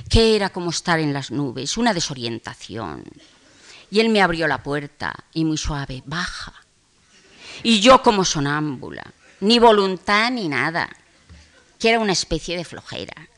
[0.10, 3.06] que era como estar en las nubes, una desorientación.
[3.90, 6.54] Y él me abrió la puerta y muy suave, baja.
[7.64, 9.04] Y yo como sonámbula,
[9.40, 10.90] ni voluntad ni nada,
[11.80, 13.30] que era una especie de flojera.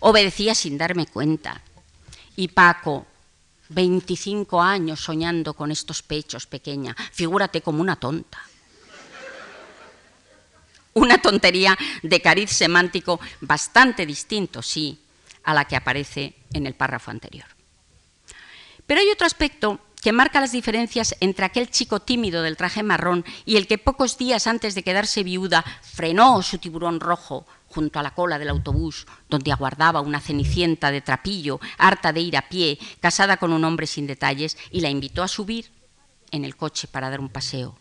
[0.00, 1.62] Obedecía sin darme cuenta,
[2.38, 3.04] y Paco,
[3.70, 8.38] 25 años soñando con estos pechos pequeña, figúrate como una tonta.
[10.94, 15.00] Una tontería de cariz semántico bastante distinto, sí,
[15.42, 17.46] a la que aparece en el párrafo anterior.
[18.86, 23.24] Pero hay otro aspecto que marca las diferencias entre aquel chico tímido del traje marrón
[23.46, 27.46] y el que pocos días antes de quedarse viuda frenó su tiburón rojo
[27.78, 32.36] junto a la cola del autobús, donde aguardaba una cenicienta de trapillo, harta de ir
[32.36, 35.70] a pie, casada con un hombre sin detalles, y la invitó a subir
[36.32, 37.78] en el coche para dar un paseo.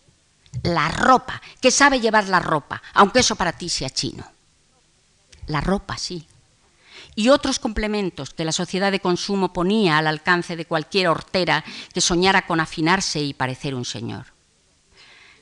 [0.61, 4.23] La ropa, que sabe llevar la ropa, aunque eso para ti sea chino.
[5.47, 6.27] La ropa, sí.
[7.15, 12.01] Y otros complementos que la sociedad de consumo ponía al alcance de cualquier hortera que
[12.01, 14.36] soñara con afinarse y parecer un señor.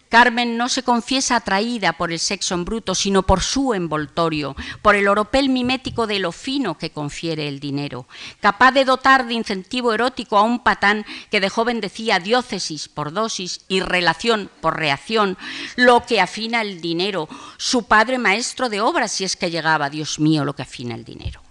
[0.10, 4.96] Carmen no se confiesa atraída por el sexo en bruto, sino por su envoltorio, por
[4.96, 8.08] el oropel mimético de lo fino que confiere el dinero,
[8.40, 13.14] capaz de dotar de incentivo erótico a un patán que de joven decía diócesis por
[13.14, 15.38] dosis y relación por reacción,
[15.76, 17.28] lo que afina el dinero,
[17.58, 21.04] su padre maestro de obras si es que llegaba, Dios mío, lo que afina el
[21.04, 21.42] dinero.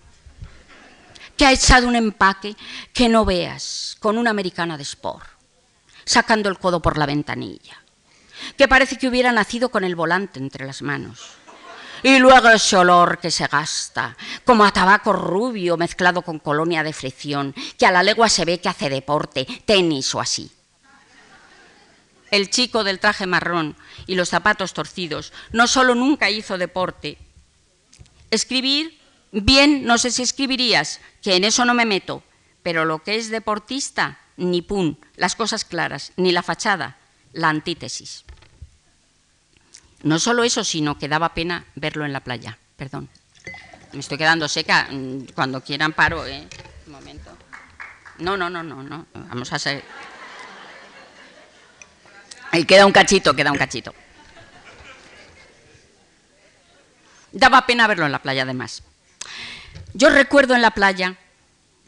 [1.36, 2.57] Que ha echado un empaque
[2.92, 5.26] que no veas con una americana de sport,
[6.05, 7.84] sacando el codo por la ventanilla
[8.57, 11.20] que parece que hubiera nacido con el volante entre las manos.
[12.05, 14.14] Y luego ese olor que se gasta,
[14.45, 18.61] como a tabaco rubio mezclado con colonia de fricción, que a la legua se ve
[18.61, 20.51] que hace deporte, tenis o así.
[22.30, 23.74] El chico del traje marrón
[24.07, 27.16] y los zapatos torcidos no solo nunca hizo deporte.
[28.30, 29.01] Escribir,
[29.32, 32.22] bien, no sé si escribirías, que en eso no me meto,
[32.62, 36.99] pero lo que es deportista, ni pun, las cosas claras, ni la fachada,
[37.35, 38.24] la antítesis.
[40.03, 42.59] No solo eso, sino que daba pena verlo en la playa.
[42.76, 43.09] Perdón.
[43.93, 44.89] Me estoy quedando seca.
[44.91, 46.47] Mm, cuando quieran paro, ¿eh?
[46.87, 47.37] Un momento.
[48.18, 49.07] No, no, no, no, no.
[49.14, 49.85] Vamos a ser.
[52.51, 53.95] Ahí queda un cachito, queda un cachito.
[57.32, 58.82] Daba pena verlo en la playa, además.
[59.93, 61.16] Yo recuerdo en la playa,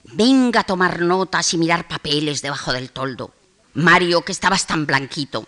[0.05, 3.36] venga a tomar notas y mirar papeles debajo del toldo.
[3.77, 5.47] Mario, que estabas tan blanquito.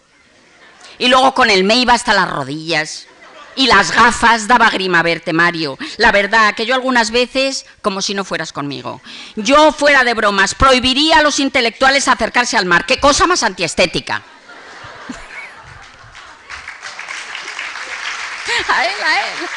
[0.98, 3.08] Y luego con el me iba hasta las rodillas.
[3.56, 5.76] Y las gafas daba grima verte, Mario.
[5.96, 9.00] La verdad, que yo algunas veces, como si no fueras conmigo.
[9.34, 12.86] Yo, fuera de bromas, prohibiría a los intelectuales acercarse al mar.
[12.86, 14.16] ¡Qué cosa más antiestética!
[18.68, 19.48] a él, a él.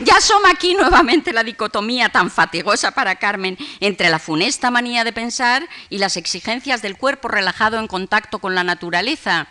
[0.00, 5.12] Ya asoma aquí nuevamente la dicotomía tan fatigosa para Carmen entre la funesta manía de
[5.12, 9.46] pensar y las exigencias del cuerpo relajado en contacto con la naturaleza.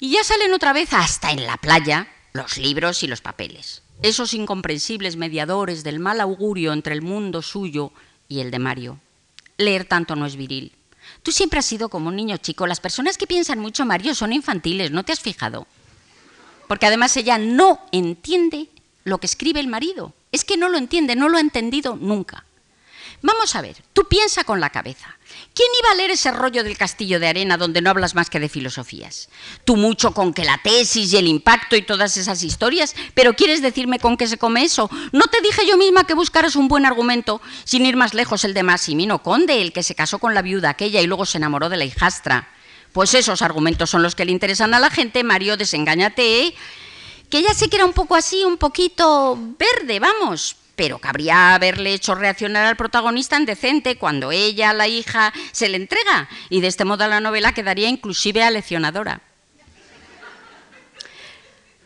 [0.00, 4.32] Y ya salen otra vez hasta en la playa los libros y los papeles, esos
[4.32, 7.92] incomprensibles mediadores del mal augurio entre el mundo suyo
[8.28, 9.00] y el de Mario.
[9.58, 10.72] Leer tanto no es viril.
[11.22, 12.66] Tú siempre has sido como un niño chico.
[12.66, 15.66] Las personas que piensan mucho, Mario, son infantiles, ¿no te has fijado?
[16.68, 18.68] Porque además ella no entiende
[19.06, 20.12] lo que escribe el marido.
[20.32, 22.44] Es que no lo entiende, no lo ha entendido nunca.
[23.22, 25.16] Vamos a ver, tú piensa con la cabeza.
[25.54, 28.40] ¿Quién iba a leer ese rollo del castillo de arena donde no hablas más que
[28.40, 29.28] de filosofías?
[29.64, 33.62] Tú mucho con que la tesis y el impacto y todas esas historias, pero ¿quieres
[33.62, 34.90] decirme con qué se come eso?
[35.12, 38.54] ¿No te dije yo misma que buscaras un buen argumento, sin ir más lejos el
[38.54, 41.68] de Massimino Conde, el que se casó con la viuda aquella y luego se enamoró
[41.68, 42.48] de la hijastra?
[42.92, 46.54] Pues esos argumentos son los que le interesan a la gente, Mario, desengáñate, ¿eh?
[47.28, 51.92] Que ella sí que era un poco así, un poquito verde, vamos, pero cabría haberle
[51.92, 56.68] hecho reaccionar al protagonista en decente cuando ella, la hija, se le entrega, y de
[56.68, 59.22] este modo la novela quedaría inclusive aleccionadora.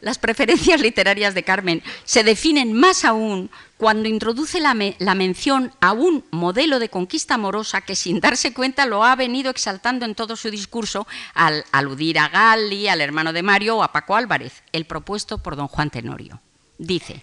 [0.01, 4.75] Las preferencias literarias de Carmen se definen más aún cuando introduce la,
[5.15, 10.05] mención a un modelo de conquista amorosa que sin darse cuenta lo ha venido exaltando
[10.05, 14.17] en todo su discurso al aludir a Gali, al hermano de Mario o a Paco
[14.17, 16.41] Álvarez, el propuesto por don Juan Tenorio.
[16.77, 17.23] Dice,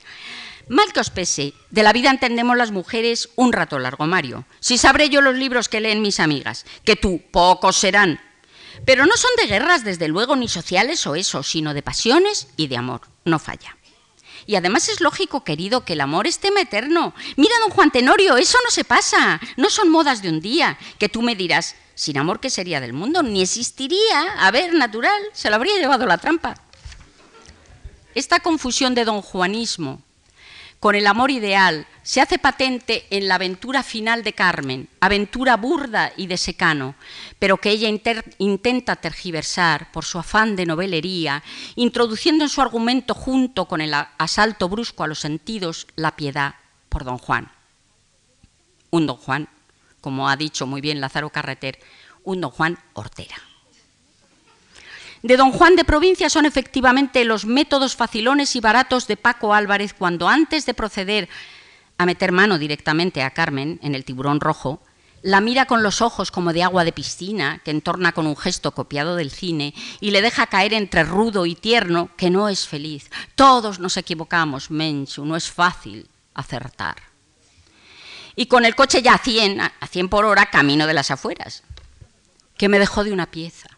[0.67, 4.43] Mal que os pese, de la vida entendemos las mujeres un rato largo, Mario.
[4.59, 8.19] Si sabré yo los libros que leen mis amigas, que tú pocos serán,
[8.85, 12.67] pero no son de guerras, desde luego, ni sociales o eso, sino de pasiones y
[12.67, 13.01] de amor.
[13.25, 13.77] No falla.
[14.45, 17.13] Y además es lógico, querido, que el amor es tema eterno.
[17.35, 19.41] Mira, don Juan Tenorio, eso no se pasa.
[19.57, 20.77] No son modas de un día.
[20.99, 23.23] Que tú me dirás, sin amor, ¿qué sería del mundo?
[23.23, 24.33] Ni existiría.
[24.39, 26.55] A ver, natural, se lo habría llevado la trampa.
[28.15, 30.01] Esta confusión de don Juanismo
[30.79, 36.13] con el amor ideal se hace patente en la aventura final de Carmen, aventura burda
[36.15, 36.95] y de secano,
[37.39, 37.89] pero que ella
[38.37, 41.43] intenta tergiversar por su afán de novelería,
[41.75, 46.55] introduciendo en su argumento junto con el asalto brusco a los sentidos la piedad
[46.89, 47.51] por don Juan.
[48.91, 49.49] Un don Juan,
[49.99, 51.79] como ha dicho muy bien Lázaro Carreter,
[52.23, 53.46] un don Juan hortera
[55.27, 59.93] de don Juan de Provincia son efectivamente los métodos facilones y baratos de Paco Álvarez
[59.93, 61.27] cuando antes de proceder
[61.97, 64.81] a meter mano directamente a Carmen en el tiburón rojo,
[65.23, 68.71] la mira con los ojos como de agua de piscina, que entorna con un gesto
[68.71, 73.09] copiado del cine, y le deja caer entre rudo y tierno que no es feliz.
[73.35, 76.95] Todos nos equivocamos, Menchu, no es fácil acertar.
[78.37, 81.63] Y con el coche ya a 100, a 100 por hora, camino de las afueras,
[82.55, 83.76] que me dejó de una pieza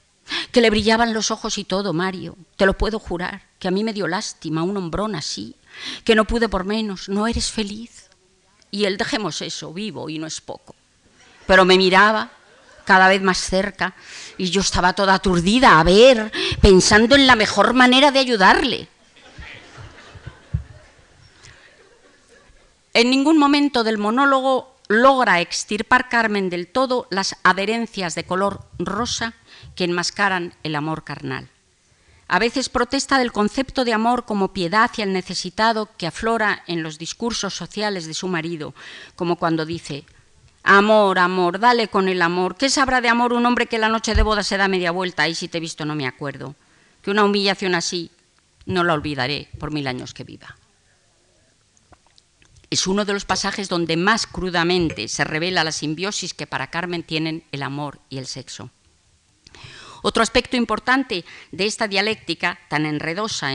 [0.51, 3.83] que le brillaban los ojos y todo, Mario, te lo puedo jurar, que a mí
[3.83, 5.55] me dio lástima un hombrón así,
[6.03, 8.09] que no pude por menos, no eres feliz.
[8.71, 10.75] Y él, dejemos eso, vivo y no es poco.
[11.47, 12.29] Pero me miraba,
[12.89, 13.93] cada vez más cerca
[14.35, 18.87] y yo estaba toda aturdida a ver, pensando en la mejor manera de ayudarle.
[22.95, 29.35] En ningún momento del monólogo logra extirpar Carmen del todo las adherencias de color rosa
[29.75, 31.49] que enmascaran el amor carnal.
[32.27, 36.83] A veces protesta del concepto de amor como piedad hacia el necesitado que aflora en
[36.83, 38.75] los discursos sociales de su marido,
[39.15, 40.05] como cuando dice,
[40.63, 42.55] Amor, amor, dale con el amor.
[42.55, 45.27] ¿Qué sabrá de amor un hombre que la noche de boda se da media vuelta?
[45.27, 46.53] y si te he visto no me acuerdo.
[47.01, 48.11] Que una humillación así
[48.65, 50.55] no la olvidaré por mil años que viva.
[52.69, 57.01] Es uno de los pasajes donde más crudamente se revela la simbiosis que para Carmen
[57.01, 58.69] tienen el amor y el sexo.
[60.01, 63.49] Otro aspecto importante de esta dialéctica, tan enredosa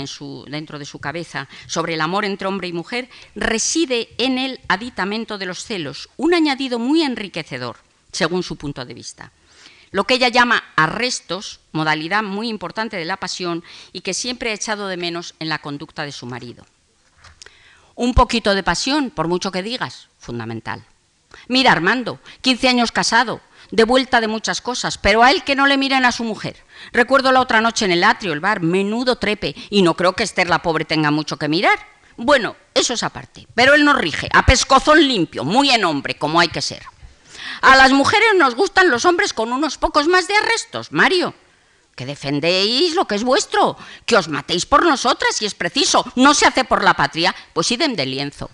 [0.47, 5.39] dentro de su cabeza, sobre el amor entre hombre y mujer, reside en el aditamento
[5.39, 7.77] de los celos, un añadido muy enriquecedor,
[8.13, 9.33] según su punto de vista.
[9.91, 14.55] Lo que ella llama arrestos, modalidad muy importante de la pasión y que siempre ha
[14.55, 16.67] echado de menos en la conducta de su marido.
[17.95, 20.85] Un poquito de pasión, por mucho que digas, fundamental.
[21.47, 23.41] Mira, Armando, 15 años casado,
[23.75, 26.57] de vuelta de muchas cosas, pero a él que no le miren a su mujer.
[26.93, 30.22] Recuerdo la otra noche en el atrio, el bar, menudo trepe, y no creo que
[30.22, 31.77] Esther la pobre tenga mucho que mirar.
[32.16, 36.39] Bueno, eso es aparte, pero él nos rige, a pescozón limpio, muy en hombre, como
[36.39, 36.85] hay que ser.
[37.62, 41.35] A las mujeres nos gustan los hombres con unos pocos más de arrestos, Mario.
[41.97, 46.35] Que defendéis lo que es vuestro, que os matéis por nosotras si es preciso, no
[46.35, 48.51] se hace por la patria, pues idem de lienzo.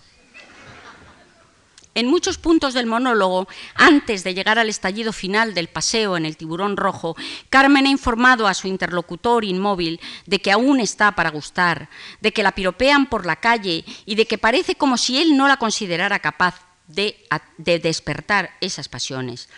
[1.95, 6.37] En muchos puntos del monólogo, antes de llegar al estallido final del paseo en el
[6.37, 7.17] tiburón rojo,
[7.49, 12.45] Carmen ha informado a su interlocutor inmóvil de que aún está para gustar, de que
[12.45, 16.21] la piropean por la calle y de que parece como si él no la considerara
[16.21, 17.17] capaz de,
[17.59, 19.49] despertar esas pasiones.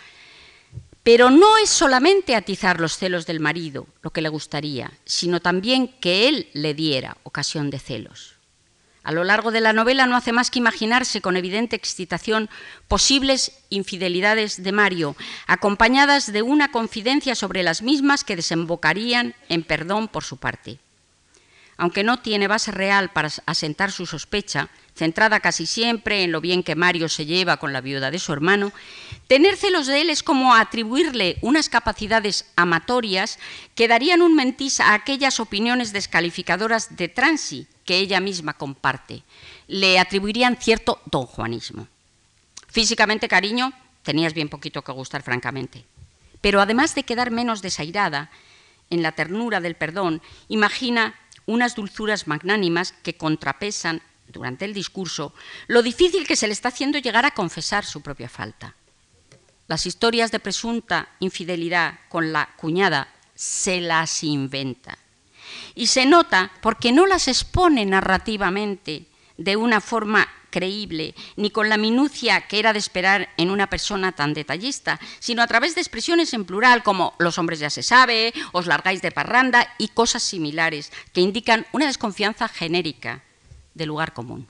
[1.03, 5.87] Pero no es solamente atizar los celos del marido lo que le gustaría, sino también
[5.99, 8.32] que él le diera ocasión de celos.
[9.03, 12.49] A lo largo de la novela no hace más que imaginarse con evidente excitación
[12.87, 20.07] posibles infidelidades de Mario, acompañadas de una confidencia sobre las mismas que desembocarían en perdón
[20.07, 20.79] por su parte.
[21.75, 26.63] Aunque no tiene base real para asentar su sospecha, centrada casi siempre en lo bien
[26.63, 28.71] que Mario se lleva con la viuda de su hermano,
[29.27, 33.37] tener celos de él es como atribuirle unas capacidades amatorias
[33.75, 39.23] que darían un mentís a aquellas opiniones descalificadoras de Transi que ella misma comparte.
[39.67, 41.87] Le atribuirían cierto don Juanismo.
[42.67, 43.73] Físicamente, cariño,
[44.03, 45.85] tenías bien poquito que gustar, francamente.
[46.41, 48.31] Pero además de quedar menos desairada
[48.89, 51.15] en la ternura del perdón, imagina
[51.45, 55.33] unas dulzuras magnánimas que contrapesan durante el discurso
[55.67, 58.75] lo difícil que se le está haciendo llegar a confesar su propia falta.
[59.67, 64.97] Las historias de presunta infidelidad con la cuñada se las inventa.
[65.75, 69.05] Y se nota porque no las expone narrativamente
[69.37, 74.11] de una forma creíble, ni con la minucia que era de esperar en una persona
[74.11, 78.33] tan detallista, sino a través de expresiones en plural como los hombres ya se sabe,
[78.51, 83.23] os largáis de parranda y cosas similares que indican una desconfianza genérica
[83.73, 84.47] de lugar común.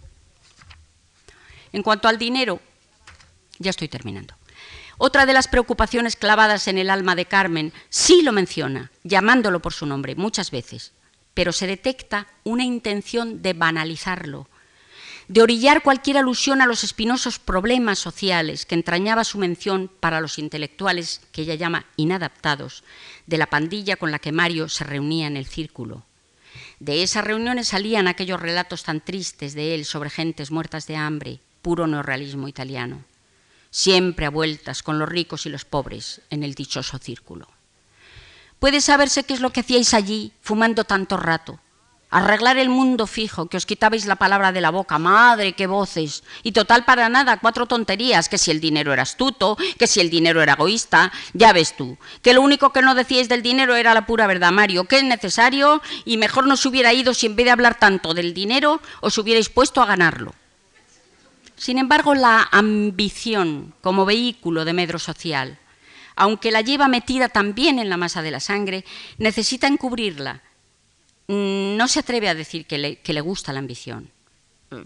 [1.71, 2.59] En cuanto al dinero,
[3.57, 4.35] ya estoy terminando.
[4.97, 9.73] Otra de las preocupaciones clavadas en el alma de Carmen sí lo menciona, llamándolo por
[9.73, 10.91] su nombre muchas veces,
[11.33, 14.47] pero se detecta una intención de banalizarlo,
[15.27, 20.37] de orillar cualquier alusión a los espinosos problemas sociales que entrañaba su mención para los
[20.37, 22.83] intelectuales que ella llama inadaptados,
[23.25, 26.05] de la pandilla con la que Mario se reunía en el círculo.
[26.79, 31.39] De esas reuniones salían aquellos relatos tan tristes de él sobre gentes muertas de hambre,
[31.61, 33.03] puro neorrealismo italiano,
[33.73, 37.47] siempre a vueltas con los ricos y los pobres en el dichoso círculo.
[38.59, 41.59] ¿Puede saberse qué es lo que hacíais allí, fumando tanto rato?
[42.11, 46.23] Arreglar el mundo fijo, que os quitabais la palabra de la boca, madre, qué voces.
[46.43, 50.11] Y total para nada, cuatro tonterías, que si el dinero era astuto, que si el
[50.11, 53.95] dinero era egoísta, ya ves tú, que lo único que no decíais del dinero era
[53.95, 57.45] la pura verdad, Mario, que es necesario y mejor no hubiera ido si en vez
[57.45, 60.35] de hablar tanto del dinero os hubierais puesto a ganarlo.
[61.63, 65.57] Sin embargo, la ambición como vehículo de medro social,
[66.13, 68.83] aunque la lleva metida también en la masa de la sangre,
[69.17, 70.41] necesita encubrirla.
[71.29, 74.11] Mm, no se atreve a decir que le, gusta la ambición,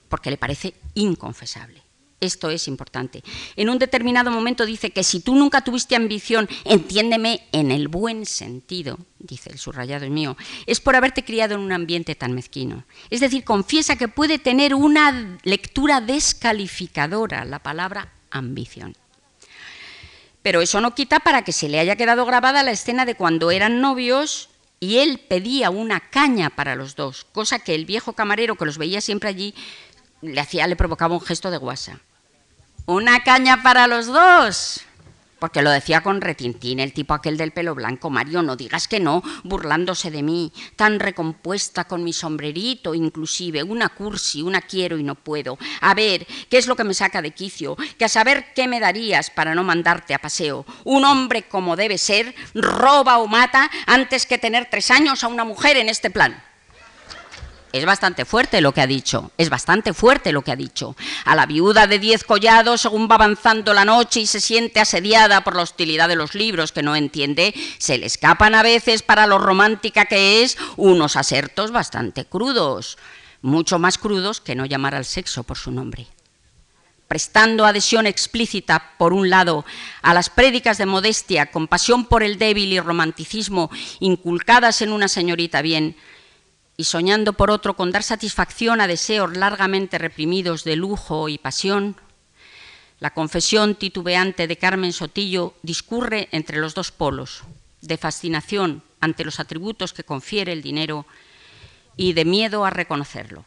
[0.07, 1.81] porque le parece inconfesable.
[2.19, 3.23] Esto es importante.
[3.55, 8.25] En un determinado momento dice que si tú nunca tuviste ambición, entiéndeme en el buen
[8.25, 12.85] sentido, dice el subrayado mío, es por haberte criado en un ambiente tan mezquino.
[13.11, 18.95] Es decir, confiesa que puede tener una lectura descalificadora la palabra ambición.
[20.41, 23.51] Pero eso no quita para que se le haya quedado grabada la escena de cuando
[23.51, 24.49] eran novios
[24.79, 28.77] y él pedía una caña para los dos, cosa que el viejo camarero que los
[28.77, 29.53] veía siempre allí
[30.21, 31.99] le hacía, le provocaba un gesto de guasa.
[32.89, 34.81] Una caña para los dos
[35.39, 38.99] porque lo decía con retintín el tipo aquel del pelo blanco, Mario, no digas que
[38.99, 45.03] no, burlándose de mí, tan recompuesta con mi sombrerito, inclusive, una cursi, una quiero y
[45.03, 45.57] no puedo.
[45.81, 47.75] A ver, ¿qué es lo que me saca de quicio?
[47.97, 50.65] Que a saber qué me darías para no mandarte a paseo.
[50.83, 55.43] Un hombre como debe ser, roba o mata antes que tener tres años a una
[55.43, 56.41] mujer en este plan.
[57.73, 60.95] Es bastante fuerte lo que ha dicho, es bastante fuerte lo que ha dicho.
[61.25, 65.43] A la viuda de diez collados, según va avanzando la noche y se siente asediada
[65.43, 69.27] por la hostilidad de los libros que no entiende, se le escapan a veces, para
[69.27, 72.97] lo romántica que es, unos asertos bastante crudos,
[73.41, 76.07] mucho más crudos que no llamar al sexo por su nombre
[77.07, 79.65] prestando adhesión explícita, por un lado,
[80.01, 85.61] a las prédicas de modestia, compasión por el débil y romanticismo inculcadas en una señorita
[85.61, 85.95] bien,
[86.77, 91.97] y soñando por otro con dar satisfacción a deseos largamente reprimidos de lujo y pasión,
[92.99, 97.43] la confesión titubeante de Carmen Sotillo discurre entre los dos polos,
[97.81, 101.07] de fascinación ante los atributos que confiere el dinero
[101.95, 103.43] y de miedo a reconocerlo.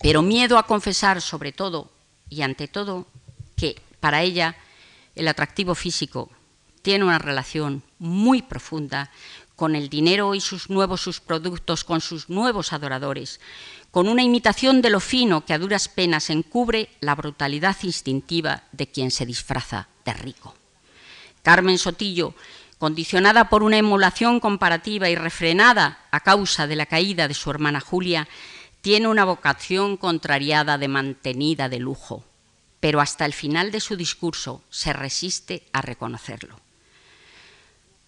[0.00, 1.90] Pero miedo a confesar sobre todo
[2.28, 3.06] y ante todo
[3.56, 4.56] que para ella
[5.16, 6.30] el atractivo físico
[6.82, 9.10] tiene una relación muy profunda
[9.56, 13.40] con el dinero y sus nuevos sus productos, con sus nuevos adoradores,
[13.90, 18.88] con una imitación de lo fino que a duras penas encubre la brutalidad instintiva de
[18.88, 20.54] quien se disfraza de rico.
[21.42, 22.34] Carmen Sotillo,
[22.78, 27.80] condicionada por una emulación comparativa y refrenada a causa de la caída de su hermana
[27.80, 28.26] Julia,
[28.80, 32.24] tiene una vocación contrariada de mantenida de lujo,
[32.80, 36.63] pero hasta el final de su discurso se resiste a reconocerlo.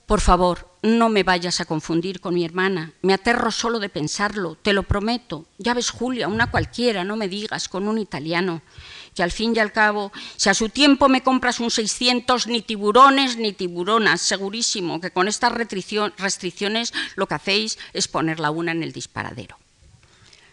[0.07, 2.92] Por favor, no me vayas a confundir con mi hermana.
[3.02, 5.46] Me aterro solo de pensarlo, te lo prometo.
[5.59, 8.62] Ya ves, Julia, una cualquiera, no me digas, con un italiano.
[9.16, 12.62] Que al fin y al cabo, si a su tiempo me compras un 600, ni
[12.62, 18.70] tiburones ni tiburonas, segurísimo que con estas restricciones lo que hacéis es poner la una
[18.70, 19.59] en el disparadero.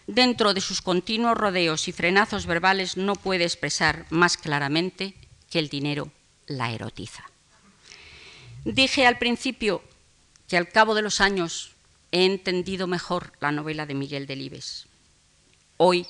[0.08, 5.14] Dentro de sus continuos rodeos y frenazos verbales no puede expresar más claramente
[5.48, 6.10] que el dinero
[6.46, 7.24] la erotiza.
[8.64, 9.82] Dije al principio
[10.48, 11.74] que al cabo de los años
[12.12, 14.86] he entendido mejor la novela de Miguel Delibes.
[15.76, 16.06] Hoy,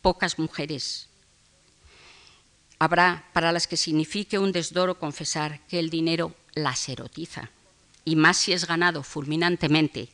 [0.00, 1.08] pocas mujeres
[2.78, 7.50] habrá para las que signifique un desdoro confesar que el dinero las erotiza
[8.04, 10.08] y más si es ganado fulminantemente,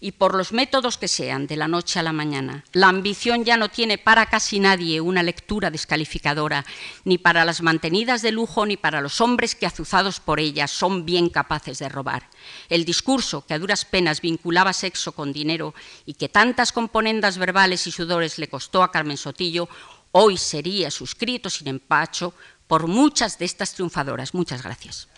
[0.00, 3.56] y por los métodos que sean, de la noche a la mañana, la ambición ya
[3.56, 6.64] no tiene para casi nadie una lectura descalificadora,
[7.04, 11.04] ni para las mantenidas de lujo, ni para los hombres que azuzados por ellas son
[11.04, 12.28] bien capaces de robar.
[12.68, 15.74] El discurso que a duras penas vinculaba sexo con dinero
[16.04, 19.68] y que tantas componendas verbales y sudores le costó a Carmen Sotillo,
[20.10, 22.34] hoy sería suscrito sin empacho
[22.66, 24.34] por muchas de estas triunfadoras.
[24.34, 25.08] Muchas gracias.